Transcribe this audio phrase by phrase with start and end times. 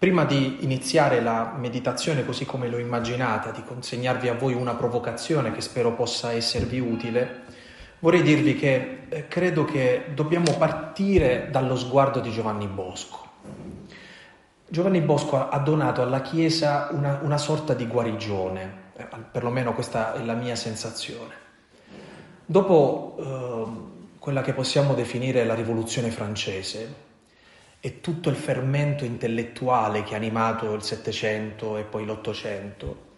[0.00, 5.52] Prima di iniziare la meditazione così come l'ho immaginata, di consegnarvi a voi una provocazione
[5.52, 7.42] che spero possa esservi utile,
[7.98, 13.28] vorrei dirvi che eh, credo che dobbiamo partire dallo sguardo di Giovanni Bosco.
[14.66, 20.24] Giovanni Bosco ha donato alla Chiesa una, una sorta di guarigione, eh, perlomeno questa è
[20.24, 21.34] la mia sensazione.
[22.46, 27.08] Dopo eh, quella che possiamo definire la rivoluzione francese,
[27.80, 33.08] e tutto il fermento intellettuale che ha animato il Settecento e poi l'Ottocento,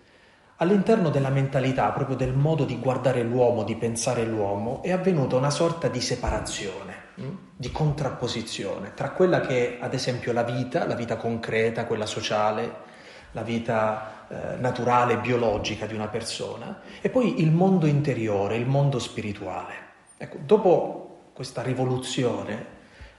[0.58, 5.50] all'interno della mentalità, proprio del modo di guardare l'uomo, di pensare l'uomo, è avvenuta una
[5.50, 10.94] sorta di separazione, hm, di contrapposizione tra quella che è ad esempio la vita, la
[10.94, 12.90] vita concreta, quella sociale,
[13.32, 19.00] la vita eh, naturale, biologica di una persona, e poi il mondo interiore, il mondo
[19.00, 19.74] spirituale.
[20.16, 22.71] Ecco, dopo questa rivoluzione,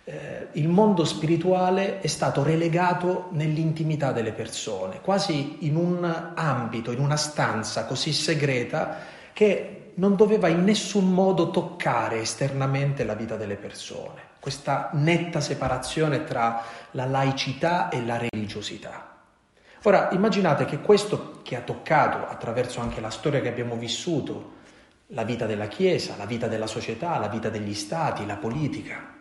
[0.06, 7.00] eh, il mondo spirituale è stato relegato nell'intimità delle persone, quasi in un ambito, in
[7.00, 8.98] una stanza così segreta
[9.32, 14.32] che non doveva in nessun modo toccare esternamente la vita delle persone.
[14.40, 19.12] Questa netta separazione tra la laicità e la religiosità.
[19.84, 24.52] Ora immaginate che questo che ha toccato attraverso anche la storia che abbiamo vissuto,
[25.08, 29.14] la vita della Chiesa, la vita della società, la vita degli stati, la politica,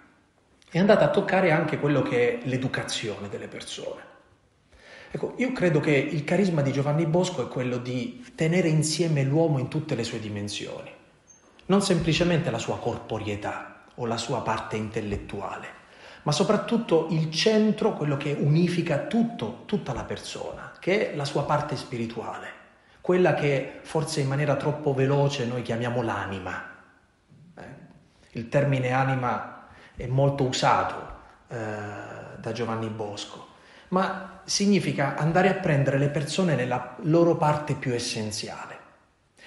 [0.72, 4.00] è andata a toccare anche quello che è l'educazione delle persone.
[5.10, 9.58] Ecco, io credo che il carisma di Giovanni Bosco è quello di tenere insieme l'uomo
[9.58, 10.90] in tutte le sue dimensioni,
[11.66, 15.68] non semplicemente la sua corporietà o la sua parte intellettuale,
[16.22, 21.44] ma soprattutto il centro, quello che unifica tutto, tutta la persona, che è la sua
[21.44, 22.48] parte spirituale,
[23.02, 26.64] quella che forse in maniera troppo veloce noi chiamiamo l'anima.
[27.58, 27.62] Eh?
[28.30, 29.51] Il termine anima
[29.96, 31.10] è molto usato
[31.48, 31.56] eh,
[32.38, 33.48] da Giovanni Bosco,
[33.88, 38.80] ma significa andare a prendere le persone nella loro parte più essenziale.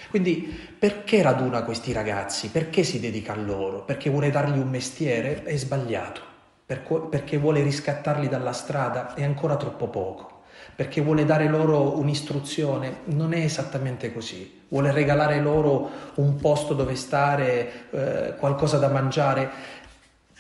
[0.10, 2.50] Quindi perché raduna questi ragazzi?
[2.50, 3.84] Perché si dedica a loro?
[3.84, 5.44] Perché vuole dargli un mestiere?
[5.44, 6.22] È sbagliato.
[6.66, 9.14] Perché vuole riscattarli dalla strada?
[9.14, 10.36] È ancora troppo poco
[10.76, 14.64] perché vuole dare loro un'istruzione, non è esattamente così.
[14.68, 19.50] Vuole regalare loro un posto dove stare, eh, qualcosa da mangiare.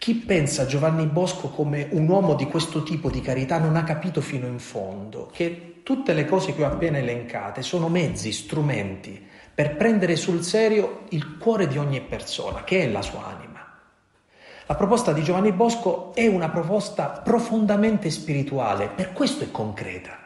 [0.05, 4.21] Chi pensa Giovanni Bosco come un uomo di questo tipo di carità non ha capito
[4.21, 9.19] fino in fondo che tutte le cose che ho appena elencate sono mezzi, strumenti
[9.51, 13.65] per prendere sul serio il cuore di ogni persona, che è la sua anima.
[14.67, 20.19] La proposta di Giovanni Bosco è una proposta profondamente spirituale, per questo è concreta.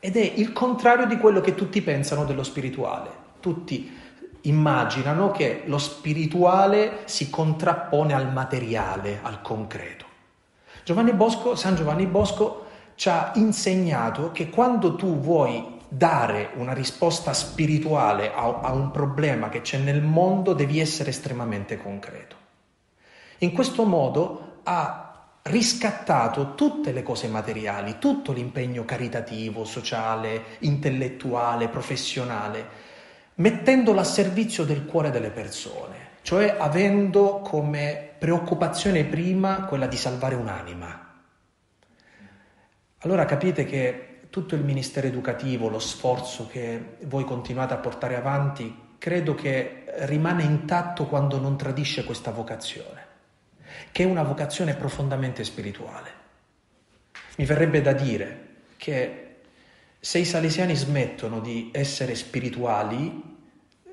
[0.00, 3.10] Ed è il contrario di quello che tutti pensano dello spirituale.
[3.38, 4.02] Tutti
[4.44, 10.04] immaginano che lo spirituale si contrappone al materiale, al concreto.
[10.84, 17.32] Giovanni Bosco, San Giovanni Bosco ci ha insegnato che quando tu vuoi dare una risposta
[17.32, 22.36] spirituale a, a un problema che c'è nel mondo devi essere estremamente concreto.
[23.38, 25.00] In questo modo ha
[25.42, 32.92] riscattato tutte le cose materiali, tutto l'impegno caritativo, sociale, intellettuale, professionale
[33.36, 40.34] mettendolo a servizio del cuore delle persone, cioè avendo come preoccupazione prima quella di salvare
[40.34, 41.02] un'anima.
[42.98, 48.96] Allora capite che tutto il ministero educativo, lo sforzo che voi continuate a portare avanti,
[48.98, 53.06] credo che rimane intatto quando non tradisce questa vocazione,
[53.92, 56.10] che è una vocazione profondamente spirituale.
[57.36, 58.46] Mi verrebbe da dire
[58.76, 59.23] che
[60.04, 63.22] se i salesiani smettono di essere spirituali,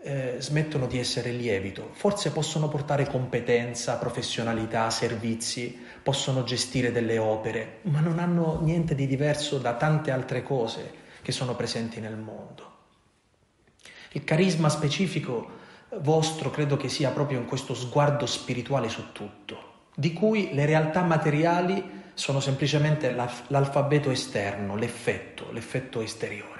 [0.04, 7.80] eh, smettono di essere lievito, forse possono portare competenza, professionalità, servizi, possono gestire delle opere,
[7.84, 12.72] ma non hanno niente di diverso da tante altre cose che sono presenti nel mondo.
[14.12, 15.60] Il carisma specifico
[16.02, 21.04] vostro credo che sia proprio in questo sguardo spirituale su tutto, di cui le realtà
[21.04, 26.60] materiali sono semplicemente l'alfabeto esterno, l'effetto, l'effetto esteriore.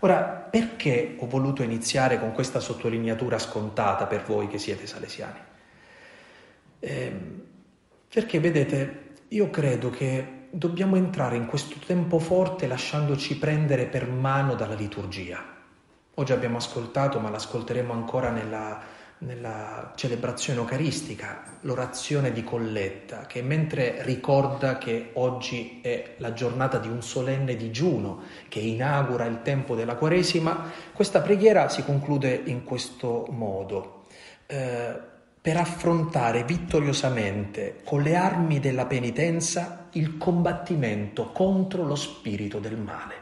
[0.00, 5.38] Ora, perché ho voluto iniziare con questa sottolineatura scontata per voi che siete salesiani?
[6.78, 7.20] Eh,
[8.08, 14.54] perché vedete, io credo che dobbiamo entrare in questo tempo forte lasciandoci prendere per mano
[14.54, 15.42] dalla liturgia.
[16.14, 18.80] Oggi abbiamo ascoltato, ma l'ascolteremo ancora nella
[19.18, 26.88] nella celebrazione eucaristica, l'orazione di colletta, che mentre ricorda che oggi è la giornata di
[26.88, 33.26] un solenne digiuno che inaugura il tempo della Quaresima, questa preghiera si conclude in questo
[33.30, 34.04] modo.
[34.46, 35.14] Eh,
[35.46, 43.14] per affrontare vittoriosamente con le armi della penitenza il combattimento contro lo spirito del male.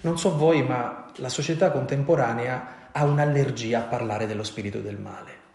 [0.00, 5.46] Non so voi, ma la società contemporanea ha un'allergia a parlare dello spirito del male.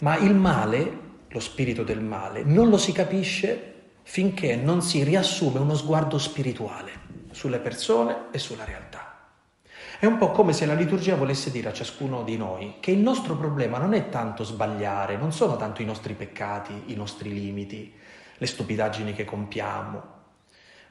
[0.00, 0.98] Ma il male,
[1.28, 7.08] lo spirito del male, non lo si capisce finché non si riassume uno sguardo spirituale
[7.32, 9.18] sulle persone e sulla realtà.
[9.98, 13.00] È un po' come se la liturgia volesse dire a ciascuno di noi che il
[13.00, 17.92] nostro problema non è tanto sbagliare, non sono tanto i nostri peccati, i nostri limiti,
[18.38, 20.02] le stupidaggini che compiamo,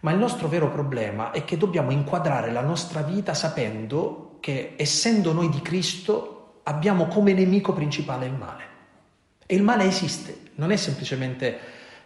[0.02, 5.34] ma il nostro vero problema è che dobbiamo inquadrare la nostra vita sapendo che, essendo
[5.34, 8.64] noi di Cristo, abbiamo come nemico principale il male.
[9.46, 11.60] E il male esiste, non è semplicemente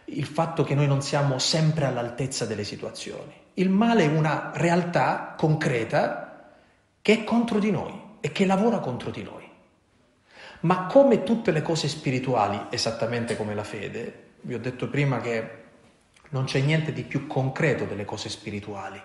[0.06, 3.32] il fatto che noi non siamo sempre all'altezza delle situazioni.
[3.54, 6.50] Il male è una realtà concreta
[7.00, 9.42] che è contro di noi e che lavora contro di noi.
[10.60, 15.62] Ma come tutte le cose spirituali, esattamente come la fede, vi ho detto prima che
[16.30, 19.00] non c'è niente di più concreto delle cose spirituali,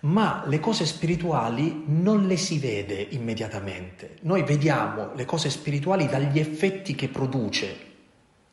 [0.00, 4.16] ma le cose spirituali non le si vede immediatamente.
[4.22, 7.88] Noi vediamo le cose spirituali dagli effetti che produce.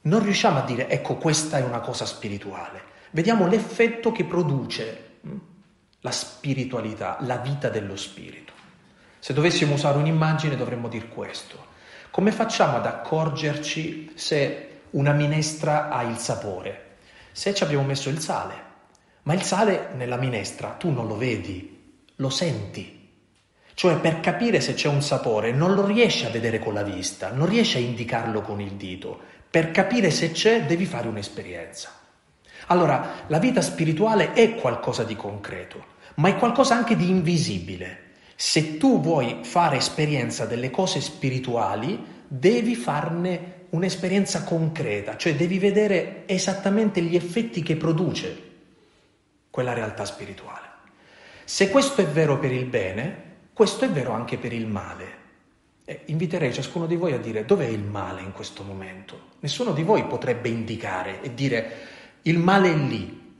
[0.02, 2.82] Non riusciamo a dire ecco questa è una cosa spirituale.
[3.12, 5.38] Vediamo l'effetto che produce hm,
[6.02, 8.54] la spiritualità, la vita dello spirito.
[9.20, 11.66] Se dovessimo usare un'immagine dovremmo dire questo.
[12.12, 16.86] Come facciamo ad accorgerci se una minestra ha il sapore?
[17.38, 18.56] se ci abbiamo messo il sale,
[19.28, 22.96] ma il sale nella minestra tu non lo vedi, lo senti.
[23.74, 27.32] Cioè per capire se c'è un sapore non lo riesci a vedere con la vista,
[27.34, 29.20] non riesci a indicarlo con il dito.
[29.52, 31.92] Per capire se c'è devi fare un'esperienza.
[32.68, 35.84] Allora, la vita spirituale è qualcosa di concreto,
[36.16, 38.14] ma è qualcosa anche di invisibile.
[38.34, 46.24] Se tu vuoi fare esperienza delle cose spirituali, devi farne un'esperienza concreta, cioè devi vedere
[46.28, 48.46] esattamente gli effetti che produce
[49.58, 50.68] quella realtà spirituale.
[51.44, 53.24] Se questo è vero per il bene,
[53.54, 55.06] questo è vero anche per il male.
[55.84, 59.30] E inviterei ciascuno di voi a dire dov'è il male in questo momento.
[59.40, 61.78] Nessuno di voi potrebbe indicare e dire
[62.22, 63.34] il male è lì,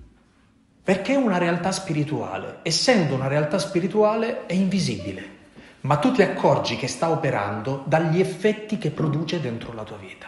[0.82, 2.62] perché è una realtà spirituale.
[2.64, 5.36] Essendo una realtà spirituale è invisibile
[5.82, 10.28] ma tu ti accorgi che sta operando dagli effetti che produce dentro la tua vita.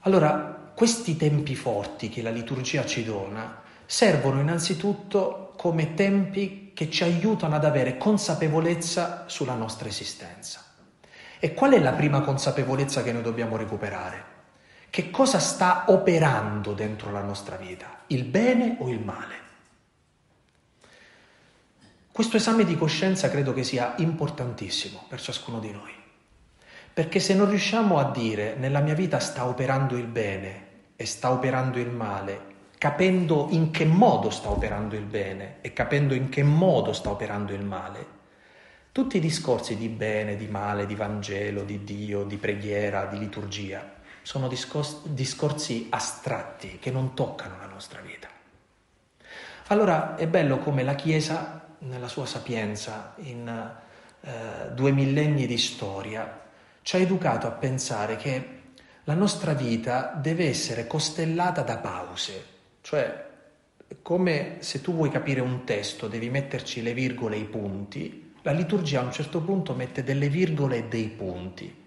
[0.00, 3.61] Allora, questi tempi forti che la liturgia ci dona
[3.92, 10.64] servono innanzitutto come tempi che ci aiutano ad avere consapevolezza sulla nostra esistenza.
[11.38, 14.24] E qual è la prima consapevolezza che noi dobbiamo recuperare?
[14.88, 18.04] Che cosa sta operando dentro la nostra vita?
[18.06, 19.34] Il bene o il male?
[22.10, 25.92] Questo esame di coscienza credo che sia importantissimo per ciascuno di noi,
[26.94, 31.30] perché se non riusciamo a dire nella mia vita sta operando il bene e sta
[31.30, 32.51] operando il male,
[32.82, 37.52] capendo in che modo sta operando il bene e capendo in che modo sta operando
[37.52, 38.06] il male,
[38.90, 43.88] tutti i discorsi di bene, di male, di Vangelo, di Dio, di preghiera, di liturgia,
[44.22, 48.26] sono discorsi, astratti che non toccano la nostra vita.
[49.68, 53.76] Allora è bello come la Chiesa nella sua sapienza, in
[54.22, 56.40] eh, due millenni di storia,
[56.82, 58.60] ci ha educato a pensare che
[59.04, 62.51] la nostra vita deve essere costellata da pause,
[62.82, 63.30] cioè
[64.02, 68.52] come se tu vuoi capire un testo devi metterci le virgole e i punti, la
[68.52, 71.80] liturgia a un certo punto mette delle virgole e dei punti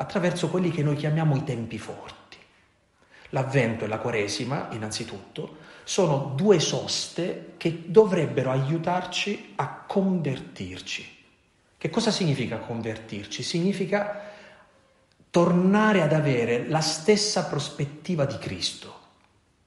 [0.00, 2.36] attraverso quelli che noi chiamiamo i tempi forti.
[3.30, 11.16] L'avvento e la quaresima, innanzitutto, sono due soste che dovrebbero aiutarci a convertirci.
[11.76, 13.42] Che cosa significa convertirci?
[13.42, 14.32] Significa
[15.30, 18.97] tornare ad avere la stessa prospettiva di Cristo,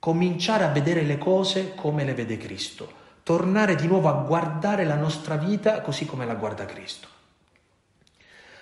[0.02, 2.92] cominciare a vedere le cose come le vede Cristo,
[3.22, 7.08] tornare di nuovo a guardare la nostra vita così come la guarda Cristo.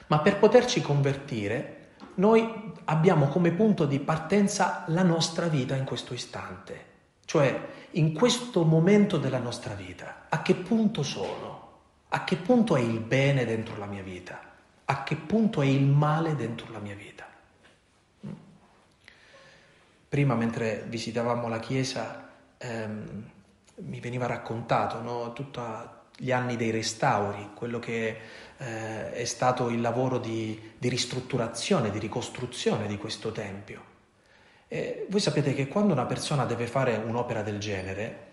[0.08, 6.14] Ma per poterci convertire, noi abbiamo come punto di partenza la nostra vita in questo
[6.14, 6.88] istante.
[7.24, 11.68] Cioè, in questo momento della nostra vita, a che punto sono?
[12.10, 14.42] A che punto è il bene dentro la mia vita?
[14.84, 17.29] A che punto è il male dentro la mia vita?
[20.10, 23.30] Prima, mentre visitavamo la chiesa, ehm,
[23.76, 25.34] mi veniva raccontato no?
[25.34, 25.62] tutti
[26.18, 28.18] gli anni dei restauri, quello che
[28.58, 33.84] eh, è stato il lavoro di, di ristrutturazione, di ricostruzione di questo tempio.
[34.68, 38.29] E voi sapete che quando una persona deve fare un'opera del genere,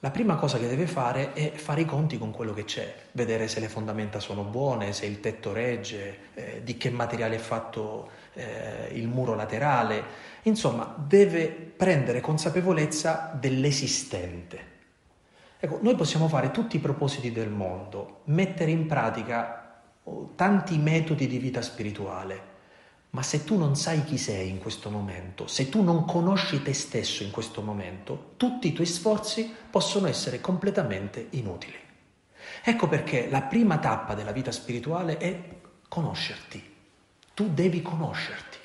[0.00, 3.48] la prima cosa che deve fare è fare i conti con quello che c'è, vedere
[3.48, 8.10] se le fondamenta sono buone, se il tetto regge, eh, di che materiale è fatto
[8.34, 10.04] eh, il muro laterale,
[10.42, 14.74] insomma deve prendere consapevolezza dell'esistente.
[15.58, 21.26] Ecco, noi possiamo fare tutti i propositi del mondo, mettere in pratica oh, tanti metodi
[21.26, 22.54] di vita spirituale,
[23.10, 26.74] ma se tu non sai chi sei in questo momento, se tu non conosci te
[26.74, 31.78] stesso in questo momento, tutti i tuoi sforzi possono essere completamente inutili.
[32.62, 35.40] Ecco perché la prima tappa della vita spirituale è
[35.88, 36.74] conoscerti.
[37.32, 38.58] Tu devi conoscerti.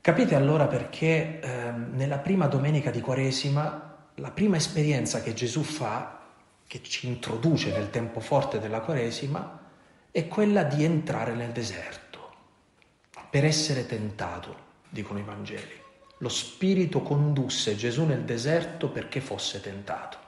[0.00, 6.20] Capite allora perché eh, nella prima domenica di Quaresima, la prima esperienza che Gesù fa,
[6.66, 9.60] che ci introduce nel tempo forte della Quaresima,
[10.10, 12.01] è quella di entrare nel deserto
[13.32, 14.54] per essere tentato,
[14.90, 15.80] dicono i Vangeli.
[16.18, 20.18] Lo Spirito condusse Gesù nel deserto perché fosse tentato.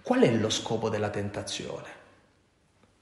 [0.00, 1.88] Qual è lo scopo della tentazione?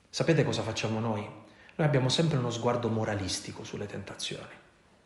[0.08, 1.20] Sapete cosa facciamo noi?
[1.20, 4.54] Noi abbiamo sempre uno sguardo moralistico sulle tentazioni.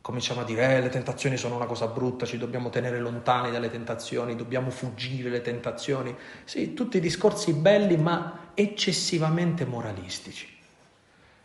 [0.01, 3.73] Cominciamo a dire, eh, le tentazioni sono una cosa brutta, ci dobbiamo tenere lontani dalle
[3.73, 6.17] tentazioni, dobbiamo fuggire le tentazioni.
[6.45, 10.59] Sì, tutti discorsi belli ma eccessivamente moralistici.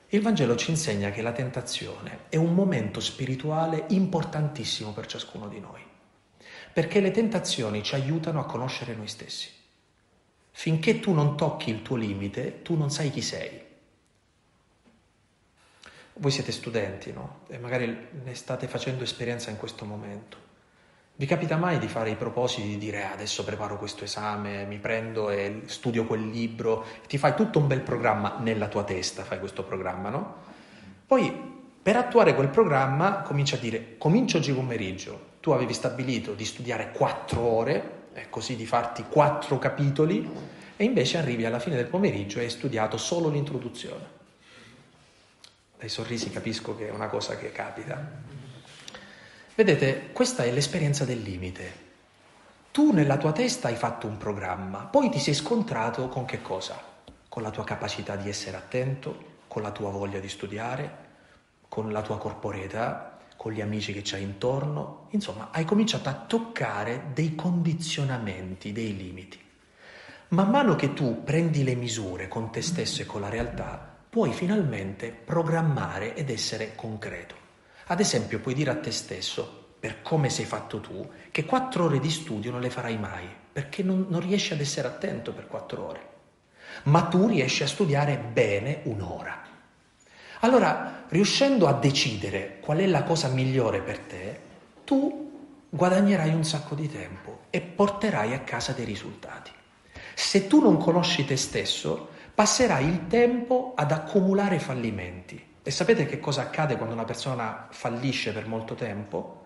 [0.09, 5.59] Il Vangelo ci insegna che la tentazione è un momento spirituale importantissimo per ciascuno di
[5.59, 5.81] noi,
[6.71, 9.49] perché le tentazioni ci aiutano a conoscere noi stessi.
[10.51, 13.61] Finché tu non tocchi il tuo limite, tu non sai chi sei.
[16.13, 17.41] Voi siete studenti, no?
[17.47, 20.44] E magari ne state facendo esperienza in questo momento.
[21.17, 24.79] Vi capita mai di fare i propositi di dire ah, adesso preparo questo esame, mi
[24.79, 29.39] prendo e studio quel libro, ti fai tutto un bel programma nella tua testa, fai
[29.39, 30.35] questo programma, no?
[31.07, 31.31] Poi
[31.81, 36.91] per attuare quel programma comincia a dire comincio oggi pomeriggio, tu avevi stabilito di studiare
[36.91, 40.29] quattro ore e così di farti quattro capitoli
[40.75, 44.05] e invece arrivi alla fine del pomeriggio e hai studiato solo l'introduzione.
[45.79, 48.43] Dai sorrisi capisco che è una cosa che capita.
[49.57, 51.83] Vedete, questa è l'esperienza del limite.
[52.71, 56.77] Tu nella tua testa hai fatto un programma, poi ti sei scontrato con che cosa?
[57.29, 60.97] Con la tua capacità di essere attento, con la tua voglia di studiare,
[61.69, 65.07] con la tua corporeità, con gli amici che c'hai intorno.
[65.11, 69.39] Insomma, hai cominciato a toccare dei condizionamenti, dei limiti.
[70.29, 74.33] Man mano che tu prendi le misure con te stesso e con la realtà, puoi
[74.33, 77.44] finalmente programmare ed essere concreto.
[77.87, 81.99] Ad esempio, puoi dire a te stesso, per come sei fatto tu, che quattro ore
[81.99, 85.87] di studio non le farai mai, perché non, non riesci ad essere attento per quattro
[85.87, 86.09] ore.
[86.85, 89.39] Ma tu riesci a studiare bene un'ora.
[90.39, 94.39] Allora, riuscendo a decidere qual è la cosa migliore per te,
[94.83, 99.51] tu guadagnerai un sacco di tempo e porterai a casa dei risultati.
[100.15, 106.19] Se tu non conosci te stesso, passerai il tempo ad accumulare fallimenti e sapete che
[106.19, 109.45] cosa accade quando una persona fallisce per molto tempo?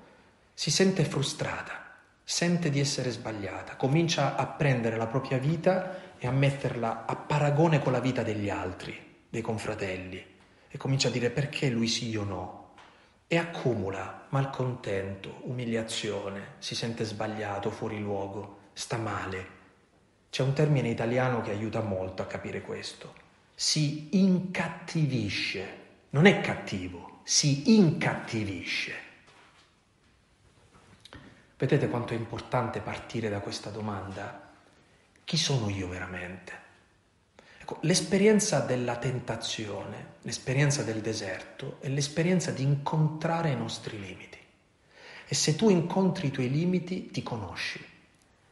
[0.54, 6.32] Si sente frustrata, sente di essere sbagliata, comincia a prendere la propria vita e a
[6.32, 10.22] metterla a paragone con la vita degli altri, dei confratelli,
[10.68, 12.74] e comincia a dire perché lui sì io no.
[13.26, 19.48] E accumula malcontento, umiliazione, si sente sbagliato, fuori luogo, sta male.
[20.30, 23.14] C'è un termine italiano che aiuta molto a capire questo.
[23.56, 25.79] Si incattivisce
[26.12, 29.08] non è cattivo, si incattivisce.
[31.58, 34.52] Vedete quanto è importante partire da questa domanda?
[35.24, 36.68] Chi sono io veramente?
[37.60, 44.38] Ecco, l'esperienza della tentazione, l'esperienza del deserto è l'esperienza di incontrare i nostri limiti.
[45.28, 47.86] E se tu incontri i tuoi limiti, ti conosci.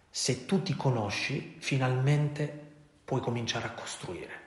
[0.07, 2.65] Se tu ti conosci, finalmente
[3.03, 4.46] puoi cominciare a costruire.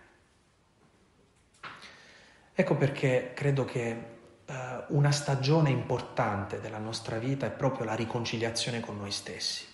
[2.60, 3.96] Ecco perché credo che
[4.44, 4.52] uh,
[4.88, 9.64] una stagione importante della nostra vita è proprio la riconciliazione con noi stessi.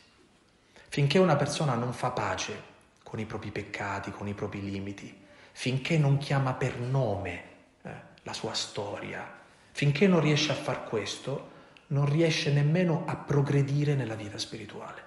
[0.88, 2.62] Finché una persona non fa pace
[3.02, 5.12] con i propri peccati, con i propri limiti,
[5.50, 7.42] finché non chiama per nome
[7.82, 7.90] eh,
[8.22, 9.36] la sua storia,
[9.72, 11.50] finché non riesce a far questo,
[11.88, 15.02] non riesce nemmeno a progredire nella vita spirituale.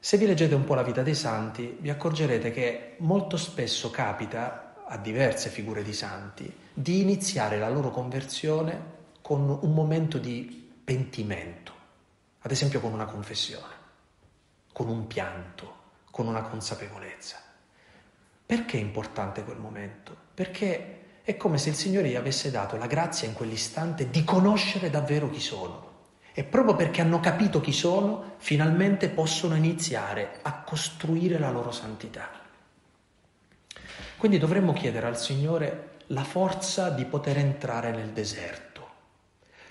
[0.00, 4.63] Se vi leggete un po' la vita dei santi, vi accorgerete che molto spesso capita
[4.94, 11.72] a diverse figure di santi di iniziare la loro conversione con un momento di pentimento,
[12.40, 13.74] ad esempio con una confessione,
[14.72, 15.82] con un pianto,
[16.12, 17.40] con una consapevolezza.
[18.46, 20.16] Perché è importante quel momento?
[20.32, 24.90] Perché è come se il Signore gli avesse dato la grazia in quell'istante di conoscere
[24.90, 25.92] davvero chi sono
[26.34, 32.43] E proprio perché hanno capito chi sono, finalmente possono iniziare a costruire la loro santità.
[34.24, 38.88] Quindi dovremmo chiedere al Signore la forza di poter entrare nel deserto,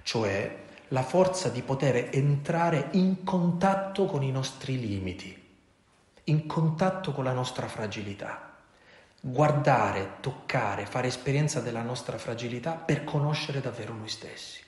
[0.03, 0.57] cioè
[0.89, 5.35] la forza di poter entrare in contatto con i nostri limiti,
[6.25, 8.59] in contatto con la nostra fragilità.
[9.19, 14.61] Guardare, toccare, fare esperienza della nostra fragilità per conoscere davvero noi stessi.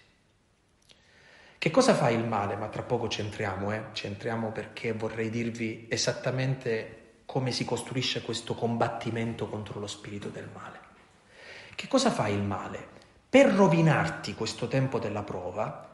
[1.59, 2.55] Che cosa fa il male?
[2.55, 3.83] Ma tra poco centriamo, eh?
[3.91, 10.79] Centriamo perché vorrei dirvi esattamente come si costruisce questo combattimento contro lo spirito del male.
[11.75, 12.87] Che cosa fa il male?
[13.29, 15.89] Per rovinarti questo tempo della prova,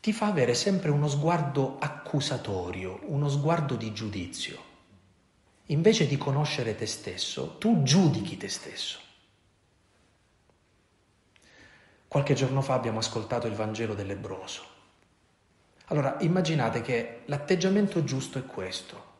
[0.00, 4.70] ti fa avere sempre uno sguardo accusatorio, uno sguardo di giudizio.
[5.66, 8.98] Invece di conoscere te stesso, tu giudichi te stesso.
[12.08, 14.64] Qualche giorno fa abbiamo ascoltato il Vangelo del lebroso.
[15.86, 19.11] Allora immaginate che l'atteggiamento giusto è questo.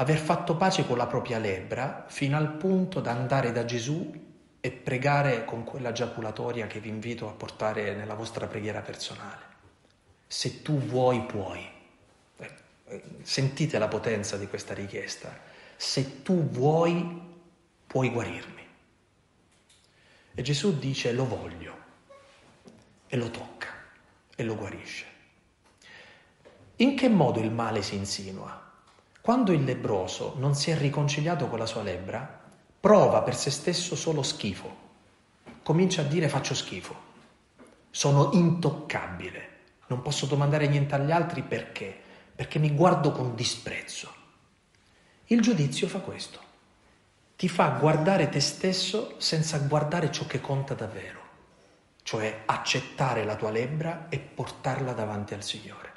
[0.00, 4.08] Aver fatto pace con la propria lebbra fino al punto da andare da Gesù
[4.60, 9.42] e pregare con quella giaculatoria che vi invito a portare nella vostra preghiera personale.
[10.24, 11.68] Se tu vuoi, puoi.
[12.36, 15.36] Eh, sentite la potenza di questa richiesta.
[15.74, 17.20] Se tu vuoi,
[17.84, 18.66] puoi guarirmi.
[20.32, 21.76] E Gesù dice lo voglio
[23.08, 23.68] e lo tocca
[24.36, 25.06] e lo guarisce.
[26.76, 28.66] In che modo il male si insinua?
[29.28, 32.40] Quando il lebroso non si è riconciliato con la sua lebbra,
[32.80, 34.74] prova per se stesso solo schifo.
[35.62, 36.94] Comincia a dire faccio schifo,
[37.90, 39.48] sono intoccabile,
[39.88, 41.94] non posso domandare niente agli altri perché?
[42.34, 44.10] Perché mi guardo con disprezzo.
[45.26, 46.40] Il giudizio fa questo,
[47.36, 51.26] ti fa guardare te stesso senza guardare ciò che conta davvero
[52.02, 55.92] cioè accettare la tua lebbra e portarla davanti al Signore.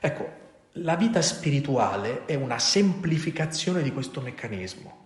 [0.00, 0.41] Ecco,
[0.76, 5.00] la vita spirituale è una semplificazione di questo meccanismo.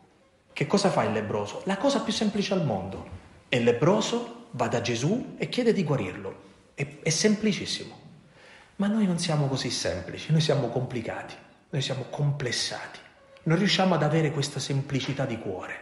[0.52, 1.62] Che cosa fa il lebroso?
[1.64, 3.24] La cosa più semplice al mondo.
[3.48, 6.44] E il lebroso va da Gesù e chiede di guarirlo.
[6.74, 8.04] È, è semplicissimo.
[8.76, 11.34] Ma noi non siamo così semplici, noi siamo complicati,
[11.70, 13.00] noi siamo complessati.
[13.44, 15.80] Non riusciamo ad avere questa semplicità di cuore.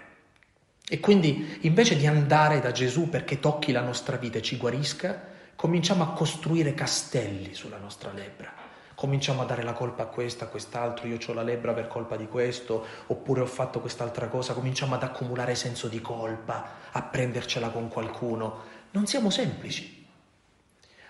[0.88, 5.28] E quindi invece di andare da Gesù perché tocchi la nostra vita e ci guarisca,
[5.54, 8.63] cominciamo a costruire castelli sulla nostra lebbra.
[8.94, 12.16] Cominciamo a dare la colpa a questo, a quest'altro, io ho la lebbra per colpa
[12.16, 17.70] di questo, oppure ho fatto quest'altra cosa, cominciamo ad accumulare senso di colpa, a prendercela
[17.70, 18.72] con qualcuno.
[18.92, 20.06] Non siamo semplici.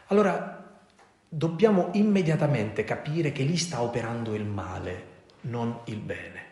[0.06, 0.62] Allora
[1.28, 5.06] dobbiamo immediatamente capire che lì sta operando il male,
[5.42, 6.42] non il bene.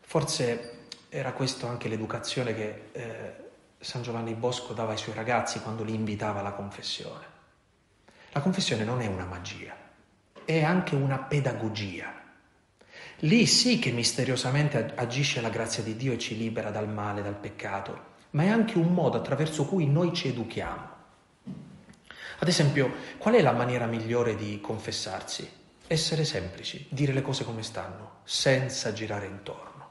[0.00, 3.34] Forse era questa anche l'educazione che eh,
[3.78, 7.33] San Giovanni Bosco dava ai suoi ragazzi quando li invitava alla confessione.
[8.34, 9.76] La confessione non è una magia,
[10.44, 12.12] è anche una pedagogia.
[13.18, 17.36] Lì sì che misteriosamente agisce la grazia di Dio e ci libera dal male, dal
[17.36, 20.88] peccato, ma è anche un modo attraverso cui noi ci educhiamo.
[22.40, 25.48] Ad esempio, qual è la maniera migliore di confessarsi?
[25.86, 29.90] Essere semplici, dire le cose come stanno, senza girare intorno.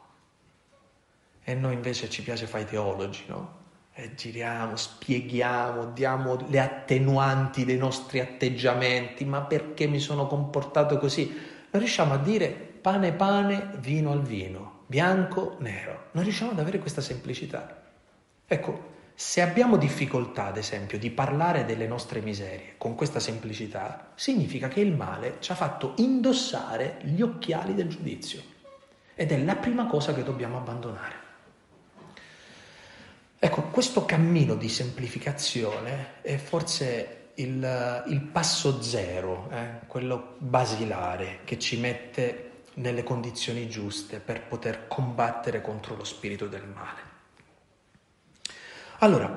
[1.46, 3.62] E noi invece ci piace fare i teologi, no?
[3.96, 11.28] E giriamo, spieghiamo, diamo le attenuanti dei nostri atteggiamenti, ma perché mi sono comportato così?
[11.28, 16.08] Non riusciamo a dire pane pane, vino al vino, bianco nero.
[16.14, 17.84] Non riusciamo ad avere questa semplicità.
[18.46, 24.68] Ecco, se abbiamo difficoltà, ad esempio, di parlare delle nostre miserie con questa semplicità, significa
[24.70, 28.42] che il male ci ha fatto indossare gli occhiali del giudizio.
[29.14, 31.23] Ed è la prima cosa che dobbiamo abbandonare.
[33.46, 41.60] Ecco, questo cammino di semplificazione è forse il, il passo zero, eh, quello basilare che
[41.60, 47.02] ci mette nelle condizioni giuste per poter combattere contro lo spirito del male.
[49.00, 49.34] Allora,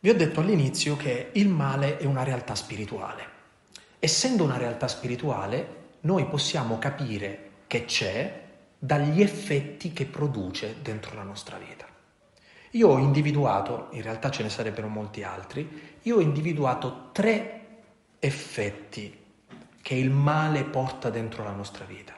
[0.00, 3.28] vi ho detto all'inizio che il male è una realtà spirituale.
[3.98, 8.42] Essendo una realtà spirituale, noi possiamo capire che c'è
[8.78, 11.92] dagli effetti che produce dentro la nostra vita.
[12.74, 17.60] Io ho individuato, in realtà ce ne sarebbero molti altri, io ho individuato tre
[18.18, 19.16] effetti
[19.80, 22.14] che il male porta dentro la nostra vita.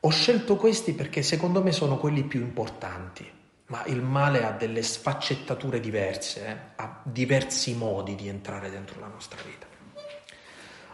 [0.00, 3.30] Ho scelto questi perché secondo me sono quelli più importanti,
[3.66, 6.56] ma il male ha delle sfaccettature diverse, eh?
[6.74, 9.66] ha diversi modi di entrare dentro la nostra vita.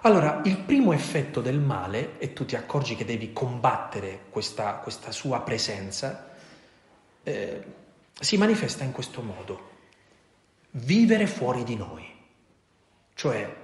[0.03, 5.11] Allora, il primo effetto del male, e tu ti accorgi che devi combattere questa, questa
[5.11, 6.33] sua presenza,
[7.23, 7.83] eh,
[8.19, 9.73] si manifesta in questo modo.
[10.71, 12.05] Vivere fuori di noi.
[13.15, 13.57] Cioè,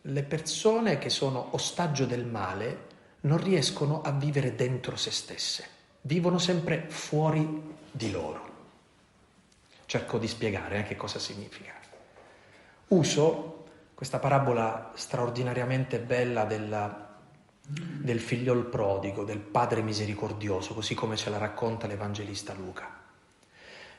[0.00, 5.66] le persone che sono ostaggio del male non riescono a vivere dentro se stesse,
[6.02, 8.52] vivono sempre fuori di loro.
[9.86, 11.72] Cerco di spiegare eh, che cosa significa.
[12.88, 13.64] Uso
[13.94, 17.16] questa parabola straordinariamente bella della,
[17.66, 23.03] del figliol prodigo, del padre misericordioso, così come ce la racconta l'Evangelista Luca.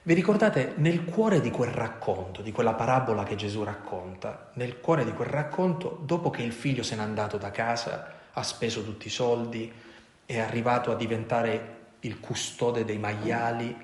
[0.06, 5.04] Vi ricordate nel cuore di quel racconto, di quella parabola che Gesù racconta, nel cuore
[5.04, 9.08] di quel racconto, dopo che il figlio se n'è andato da casa, ha speso tutti
[9.08, 9.74] i soldi,
[10.24, 13.76] è arrivato a diventare il custode dei maiali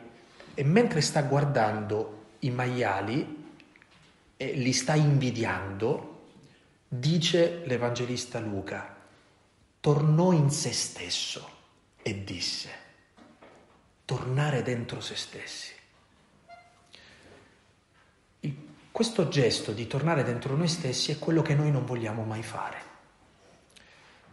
[0.53, 3.43] e mentre sta guardando i maiali
[4.37, 6.25] e li sta invidiando,
[6.87, 8.95] dice l'Evangelista Luca,
[9.79, 11.49] tornò in se stesso
[11.99, 12.69] e disse,
[14.05, 15.79] tornare dentro se stessi.
[18.91, 22.89] Questo gesto di tornare dentro noi stessi è quello che noi non vogliamo mai fare.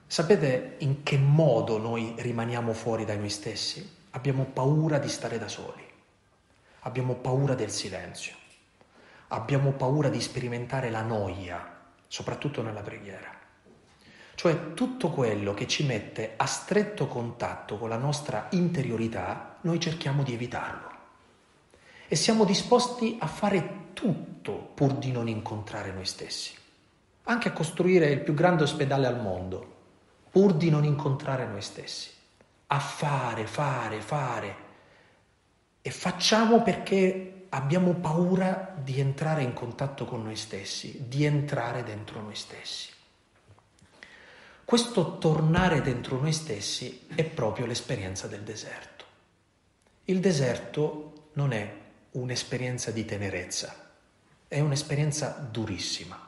[0.04, 3.88] Sapete in che modo noi rimaniamo fuori da noi stessi?
[4.10, 5.86] Abbiamo paura di stare da soli,
[6.80, 8.34] abbiamo paura del silenzio,
[9.28, 13.32] abbiamo paura di sperimentare la noia, soprattutto nella preghiera.
[14.34, 20.24] Cioè tutto quello che ci mette a stretto contatto con la nostra interiorità, noi cerchiamo
[20.24, 20.87] di evitarlo
[22.08, 26.54] e siamo disposti a fare tutto pur di non incontrare noi stessi,
[27.24, 29.76] anche a costruire il più grande ospedale al mondo,
[30.30, 32.08] pur di non incontrare noi stessi,
[32.68, 34.56] a fare, fare, fare.
[35.82, 42.22] E facciamo perché abbiamo paura di entrare in contatto con noi stessi, di entrare dentro
[42.22, 42.88] noi stessi.
[44.64, 49.04] Questo tornare dentro noi stessi è proprio l'esperienza del deserto.
[50.04, 51.77] Il deserto non è
[52.12, 53.74] un'esperienza di tenerezza,
[54.48, 56.18] è un'esperienza durissima.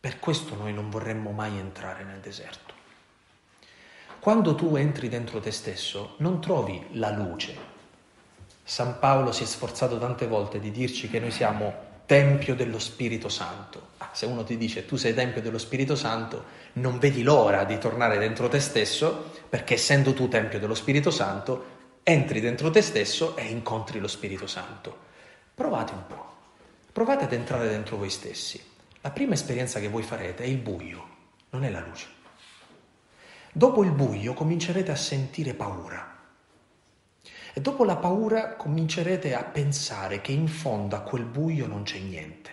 [0.00, 2.72] Per questo noi non vorremmo mai entrare nel deserto.
[4.18, 7.72] Quando tu entri dentro te stesso non trovi la luce.
[8.62, 13.28] San Paolo si è sforzato tante volte di dirci che noi siamo tempio dello Spirito
[13.28, 13.88] Santo.
[13.98, 17.78] Ah, se uno ti dice tu sei tempio dello Spirito Santo, non vedi l'ora di
[17.78, 21.73] tornare dentro te stesso, perché essendo tu tempio dello Spirito Santo,
[22.06, 24.94] entri dentro te stesso e incontri lo Spirito Santo.
[25.54, 26.36] Provate un po',
[26.92, 28.62] provate ad entrare dentro voi stessi.
[29.00, 31.08] La prima esperienza che voi farete è il buio,
[31.50, 32.06] non è la luce.
[33.50, 36.12] Dopo il buio comincerete a sentire paura.
[37.54, 41.98] E dopo la paura comincerete a pensare che in fondo a quel buio non c'è
[41.98, 42.50] niente.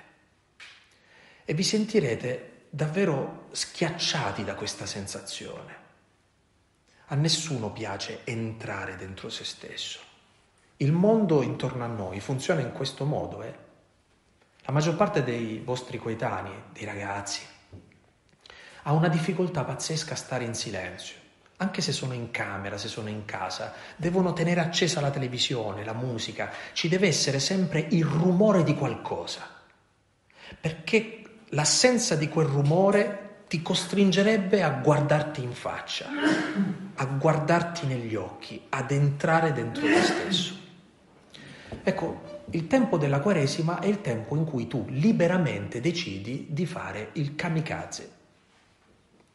[1.43, 5.80] E vi sentirete davvero schiacciati da questa sensazione.
[7.11, 9.99] A nessuno piace entrare dentro se stesso.
[10.77, 13.43] Il mondo intorno a noi funziona in questo modo.
[13.43, 13.53] Eh?
[14.61, 17.41] La maggior parte dei vostri coetanei, dei ragazzi,
[18.83, 21.15] ha una difficoltà pazzesca a stare in silenzio.
[21.57, 25.93] Anche se sono in camera, se sono in casa, devono tenere accesa la televisione, la
[25.93, 29.45] musica, ci deve essere sempre il rumore di qualcosa.
[30.61, 36.07] Perché l'assenza di quel rumore ti costringerebbe a guardarti in faccia,
[36.95, 40.55] a guardarti negli occhi, ad entrare dentro te stesso.
[41.83, 47.09] Ecco, il tempo della Quaresima è il tempo in cui tu liberamente decidi di fare
[47.15, 48.11] il kamikaze,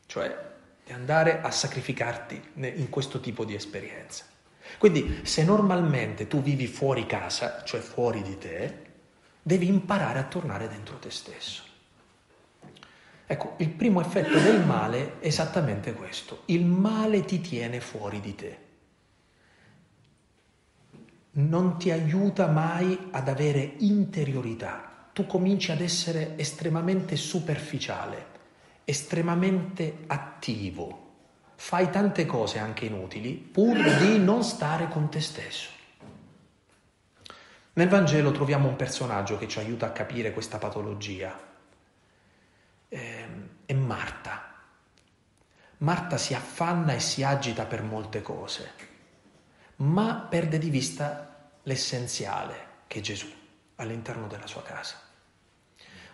[0.07, 0.35] cioè
[0.83, 4.25] di andare a sacrificarti in questo tipo di esperienza.
[4.79, 8.79] Quindi se normalmente tu vivi fuori casa, cioè fuori di te,
[9.43, 11.65] devi imparare a tornare dentro te stesso.
[13.29, 16.43] Ecco, il primo effetto del male è esattamente questo.
[16.47, 18.59] Il male ti tiene fuori di te.
[21.33, 25.09] Non ti aiuta mai ad avere interiorità.
[25.13, 28.27] Tu cominci ad essere estremamente superficiale,
[28.85, 31.03] estremamente attivo.
[31.57, 35.71] Fai tante cose anche inutili pur di non stare con te stesso.
[37.73, 41.55] Nel Vangelo troviamo un personaggio che ci aiuta a capire questa patologia
[42.97, 43.27] eh,
[43.67, 44.55] è Marta.
[45.79, 48.71] Marta si affanna e si agita per molte cose,
[49.77, 52.55] ma perde di vista l'essenziale
[52.87, 53.31] che è Gesù
[53.77, 54.97] all'interno della sua casa.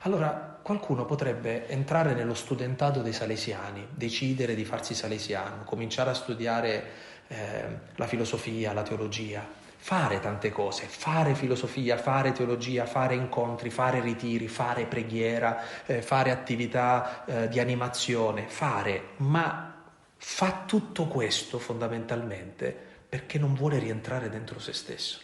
[0.00, 6.84] Allora qualcuno potrebbe entrare nello studentato dei salesiani, decidere di farsi salesiano, cominciare a studiare
[7.28, 9.46] eh, la filosofia, la teologia,
[9.84, 16.30] fare tante cose, fare filosofia, fare teologia, fare incontri, fare ritiri, fare preghiera, eh, fare
[16.30, 19.74] attività eh, di animazione, fare, ma
[20.16, 22.72] fa tutto questo fondamentalmente
[23.08, 25.18] perché non vuole rientrare dentro se stesso.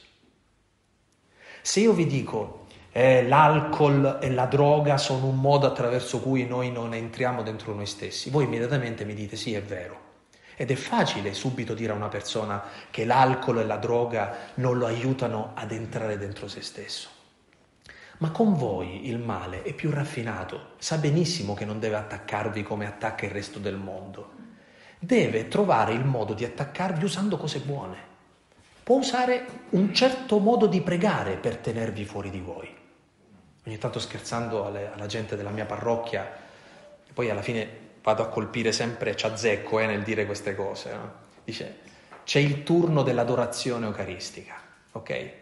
[1.62, 6.72] Se io vi dico eh, l'alcol e la droga sono un modo attraverso cui noi
[6.72, 8.28] non entriamo dentro noi stessi.
[8.28, 10.07] Voi immediatamente mi dite sì, è vero.
[10.60, 14.86] Ed è facile subito dire a una persona che l'alcol e la droga non lo
[14.86, 17.08] aiutano ad entrare dentro se stesso.
[18.18, 22.88] Ma con voi il male è più raffinato, sa benissimo che non deve attaccarvi come
[22.88, 24.32] attacca il resto del mondo.
[24.98, 27.98] Deve trovare il modo di attaccarvi usando cose buone.
[28.82, 32.68] Può usare un certo modo di pregare per tenervi fuori di voi.
[33.64, 36.28] Ogni tanto scherzando alle, alla gente della mia parrocchia,
[37.14, 40.94] poi alla fine vado a colpire sempre, ci azzecco eh, nel dire queste cose.
[40.94, 41.12] No?
[41.44, 41.80] Dice,
[42.24, 44.54] c'è il turno dell'adorazione eucaristica,
[44.92, 45.32] ok?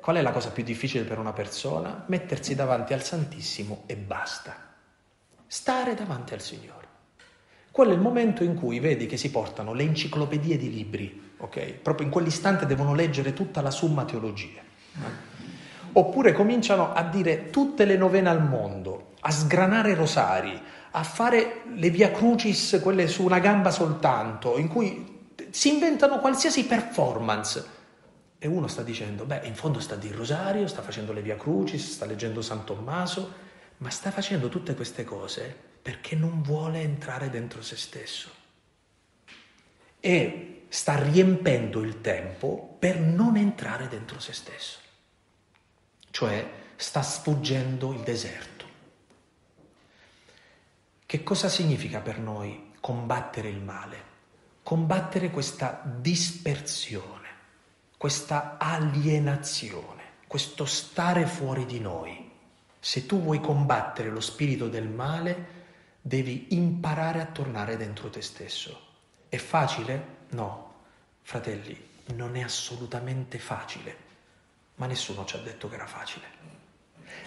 [0.00, 2.04] Qual è la cosa più difficile per una persona?
[2.06, 4.54] Mettersi davanti al Santissimo e basta.
[5.44, 6.86] Stare davanti al Signore.
[7.72, 11.72] Quello è il momento in cui vedi che si portano le enciclopedie di libri, ok?
[11.72, 14.60] Proprio in quell'istante devono leggere tutta la summa teologia.
[15.94, 20.60] Oppure cominciano a dire tutte le novene al mondo, a sgranare rosari,
[20.92, 26.64] a fare le via crucis, quelle su una gamba soltanto, in cui si inventano qualsiasi
[26.66, 27.80] performance.
[28.38, 31.92] E uno sta dicendo, beh, in fondo sta di rosario, sta facendo le via crucis,
[31.92, 33.32] sta leggendo San Tommaso,
[33.78, 38.30] ma sta facendo tutte queste cose perché non vuole entrare dentro se stesso.
[39.98, 44.78] E sta riempendo il tempo per non entrare dentro se stesso.
[46.10, 48.51] Cioè sta sfuggendo il deserto.
[51.12, 54.02] Che cosa significa per noi combattere il male?
[54.62, 57.28] Combattere questa dispersione,
[57.98, 62.30] questa alienazione, questo stare fuori di noi.
[62.80, 65.46] Se tu vuoi combattere lo spirito del male,
[66.00, 68.80] devi imparare a tornare dentro te stesso.
[69.28, 70.20] È facile?
[70.30, 70.76] No,
[71.20, 71.78] fratelli,
[72.14, 73.96] non è assolutamente facile,
[74.76, 76.26] ma nessuno ci ha detto che era facile.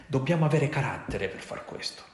[0.08, 2.14] Dobbiamo avere carattere per far questo.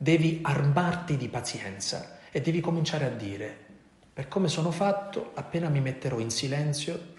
[0.00, 3.66] Devi armarti di pazienza e devi cominciare a dire,
[4.12, 7.14] per come sono fatto, appena mi metterò in silenzio,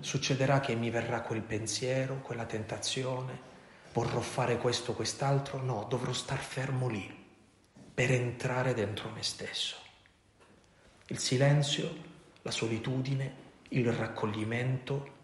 [0.00, 3.38] succederà che mi verrà quel pensiero, quella tentazione,
[3.92, 7.08] vorrò fare questo quest'altro, no, dovrò star fermo lì
[7.94, 9.76] per entrare dentro me stesso.
[11.06, 11.94] Il silenzio,
[12.42, 13.34] la solitudine,
[13.68, 15.18] il raccoglimento,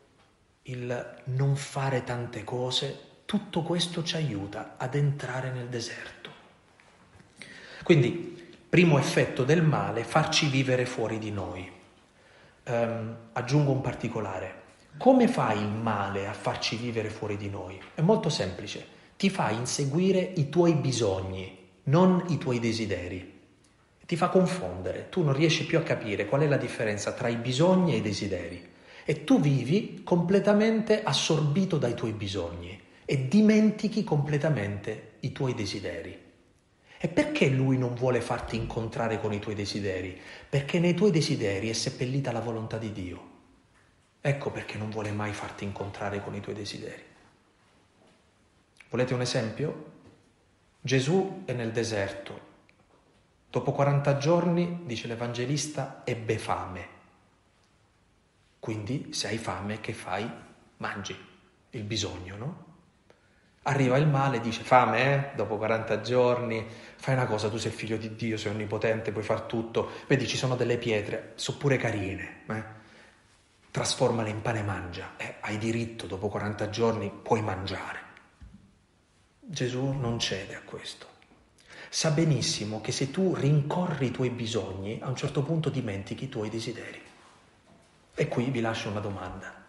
[0.63, 6.16] il non fare tante cose, tutto questo ci aiuta ad entrare nel deserto.
[7.87, 8.37] Quindi,
[8.69, 11.71] primo effetto del male, farci vivere fuori di noi.
[12.65, 14.63] Um, aggiungo un particolare.
[14.99, 17.81] Come fa il male a farci vivere fuori di noi?
[17.95, 18.85] È molto semplice.
[19.17, 23.35] Ti fa inseguire i tuoi bisogni, non i tuoi desideri.
[24.05, 25.07] Ti fa confondere.
[25.09, 28.03] Tu non riesci più a capire qual è la differenza tra i bisogni e i
[28.03, 28.69] desideri.
[29.05, 36.25] E tu vivi completamente assorbito dai tuoi bisogni e dimentichi completamente i tuoi desideri.
[37.07, 40.21] E perché lui non vuole farti incontrare con i tuoi desideri?
[40.49, 43.35] Perché nei tuoi desideri è seppellita la volontà di Dio.
[44.21, 47.05] Ecco perché non vuole mai farti incontrare con i tuoi desideri.
[48.89, 49.93] Volete un esempio?
[50.81, 52.41] Gesù è nel deserto.
[53.51, 56.89] Dopo 40 giorni, dice l'Evangelista, ebbe fame.
[58.59, 60.29] Quindi se hai fame, che fai?
[60.79, 61.17] Mangi
[61.71, 62.66] il bisogno, no?
[63.69, 65.35] Arriva il male, dice fame, eh?
[65.35, 66.65] dopo 40 giorni,
[66.97, 69.91] fai una cosa, tu sei figlio di Dio, sei onnipotente, puoi far tutto.
[70.07, 72.43] Vedi, ci sono delle pietre, sono pure carine.
[72.49, 72.63] Eh?
[73.73, 75.15] Trasformale in pane e mangia.
[75.17, 77.99] Eh, hai diritto, dopo 40 giorni puoi mangiare.
[79.41, 81.07] Gesù non cede a questo.
[81.89, 86.29] Sa benissimo che se tu rincorri i tuoi bisogni, a un certo punto dimentichi i
[86.29, 87.03] tuoi desideri.
[88.15, 89.66] E qui vi lascio una domanda.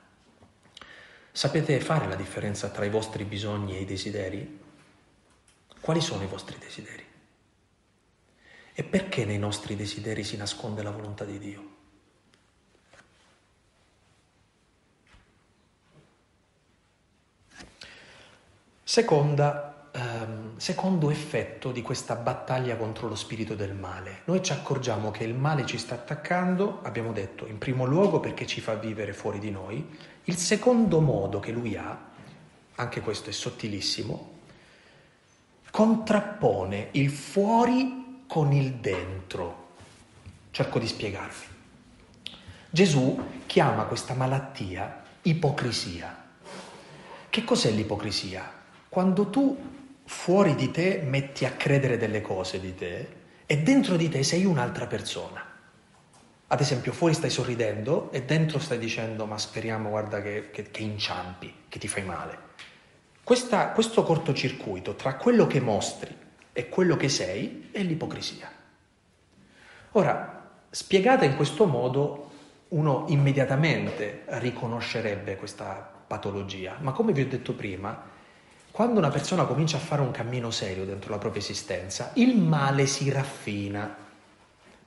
[1.38, 4.60] Sapete fare la differenza tra i vostri bisogni e i desideri?
[5.80, 7.06] Quali sono i vostri desideri?
[8.74, 11.76] E perché nei nostri desideri si nasconde la volontà di Dio?
[18.84, 24.22] Seconda, ehm, secondo effetto di questa battaglia contro lo spirito del male.
[24.26, 28.48] Noi ci accorgiamo che il male ci sta attaccando, abbiamo detto, in primo luogo perché
[28.48, 31.98] ci fa vivere fuori di noi il secondo modo che lui ha,
[32.76, 34.36] anche questo è sottilissimo,
[35.72, 39.76] contrappone il fuori con il dentro.
[40.52, 41.46] Cerco di spiegarvi.
[42.70, 46.26] Gesù chiama questa malattia ipocrisia.
[47.30, 48.52] Che cos'è l'ipocrisia?
[48.90, 49.58] Quando tu
[50.04, 54.44] fuori di te metti a credere delle cose di te e dentro di te sei
[54.44, 55.47] un'altra persona.
[56.50, 60.82] Ad esempio, fuori stai sorridendo e dentro stai dicendo ma speriamo, guarda, che, che, che
[60.82, 62.46] inciampi, che ti fai male.
[63.24, 66.16] Questa, questo cortocircuito tra quello che mostri
[66.54, 68.50] e quello che sei è l'ipocrisia.
[69.92, 72.32] Ora, spiegata in questo modo,
[72.70, 78.02] uno immediatamente riconoscerebbe questa patologia, ma come vi ho detto prima,
[78.72, 82.86] quando una persona comincia a fare un cammino serio dentro la propria esistenza, il male
[82.86, 84.07] si raffina,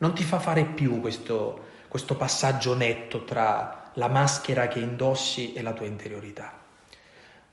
[0.01, 5.63] non ti fa fare più questo, questo passaggio netto tra la maschera che indossi e
[5.63, 6.61] la tua interiorità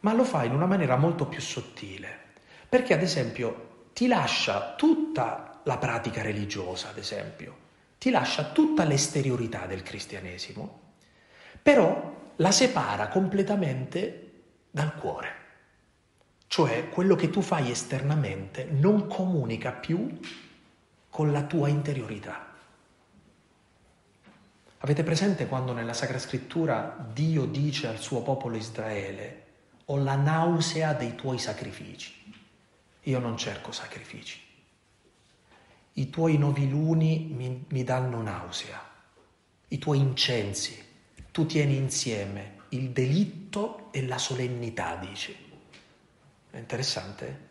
[0.02, 2.08] ma lo fa in una maniera molto più sottile,
[2.70, 7.66] perché ad esempio ti lascia tutta la pratica religiosa, ad esempio,
[7.98, 10.82] ti lascia tutta l'esteriorità del cristianesimo,
[11.62, 14.32] però la separa completamente
[14.70, 15.46] dal cuore.
[16.48, 20.18] Cioè quello che tu fai esternamente non comunica più
[21.18, 22.46] con la tua interiorità.
[24.78, 29.46] Avete presente quando nella Sacra Scrittura Dio dice al suo popolo Israele
[29.86, 32.14] ho la nausea dei tuoi sacrifici.
[33.02, 34.40] Io non cerco sacrifici.
[35.94, 38.80] I tuoi noviluni mi, mi danno nausea,
[39.70, 40.80] i tuoi incensi.
[41.32, 45.36] Tu tieni insieme il delitto e la solennità, dici.
[46.52, 47.46] È interessante?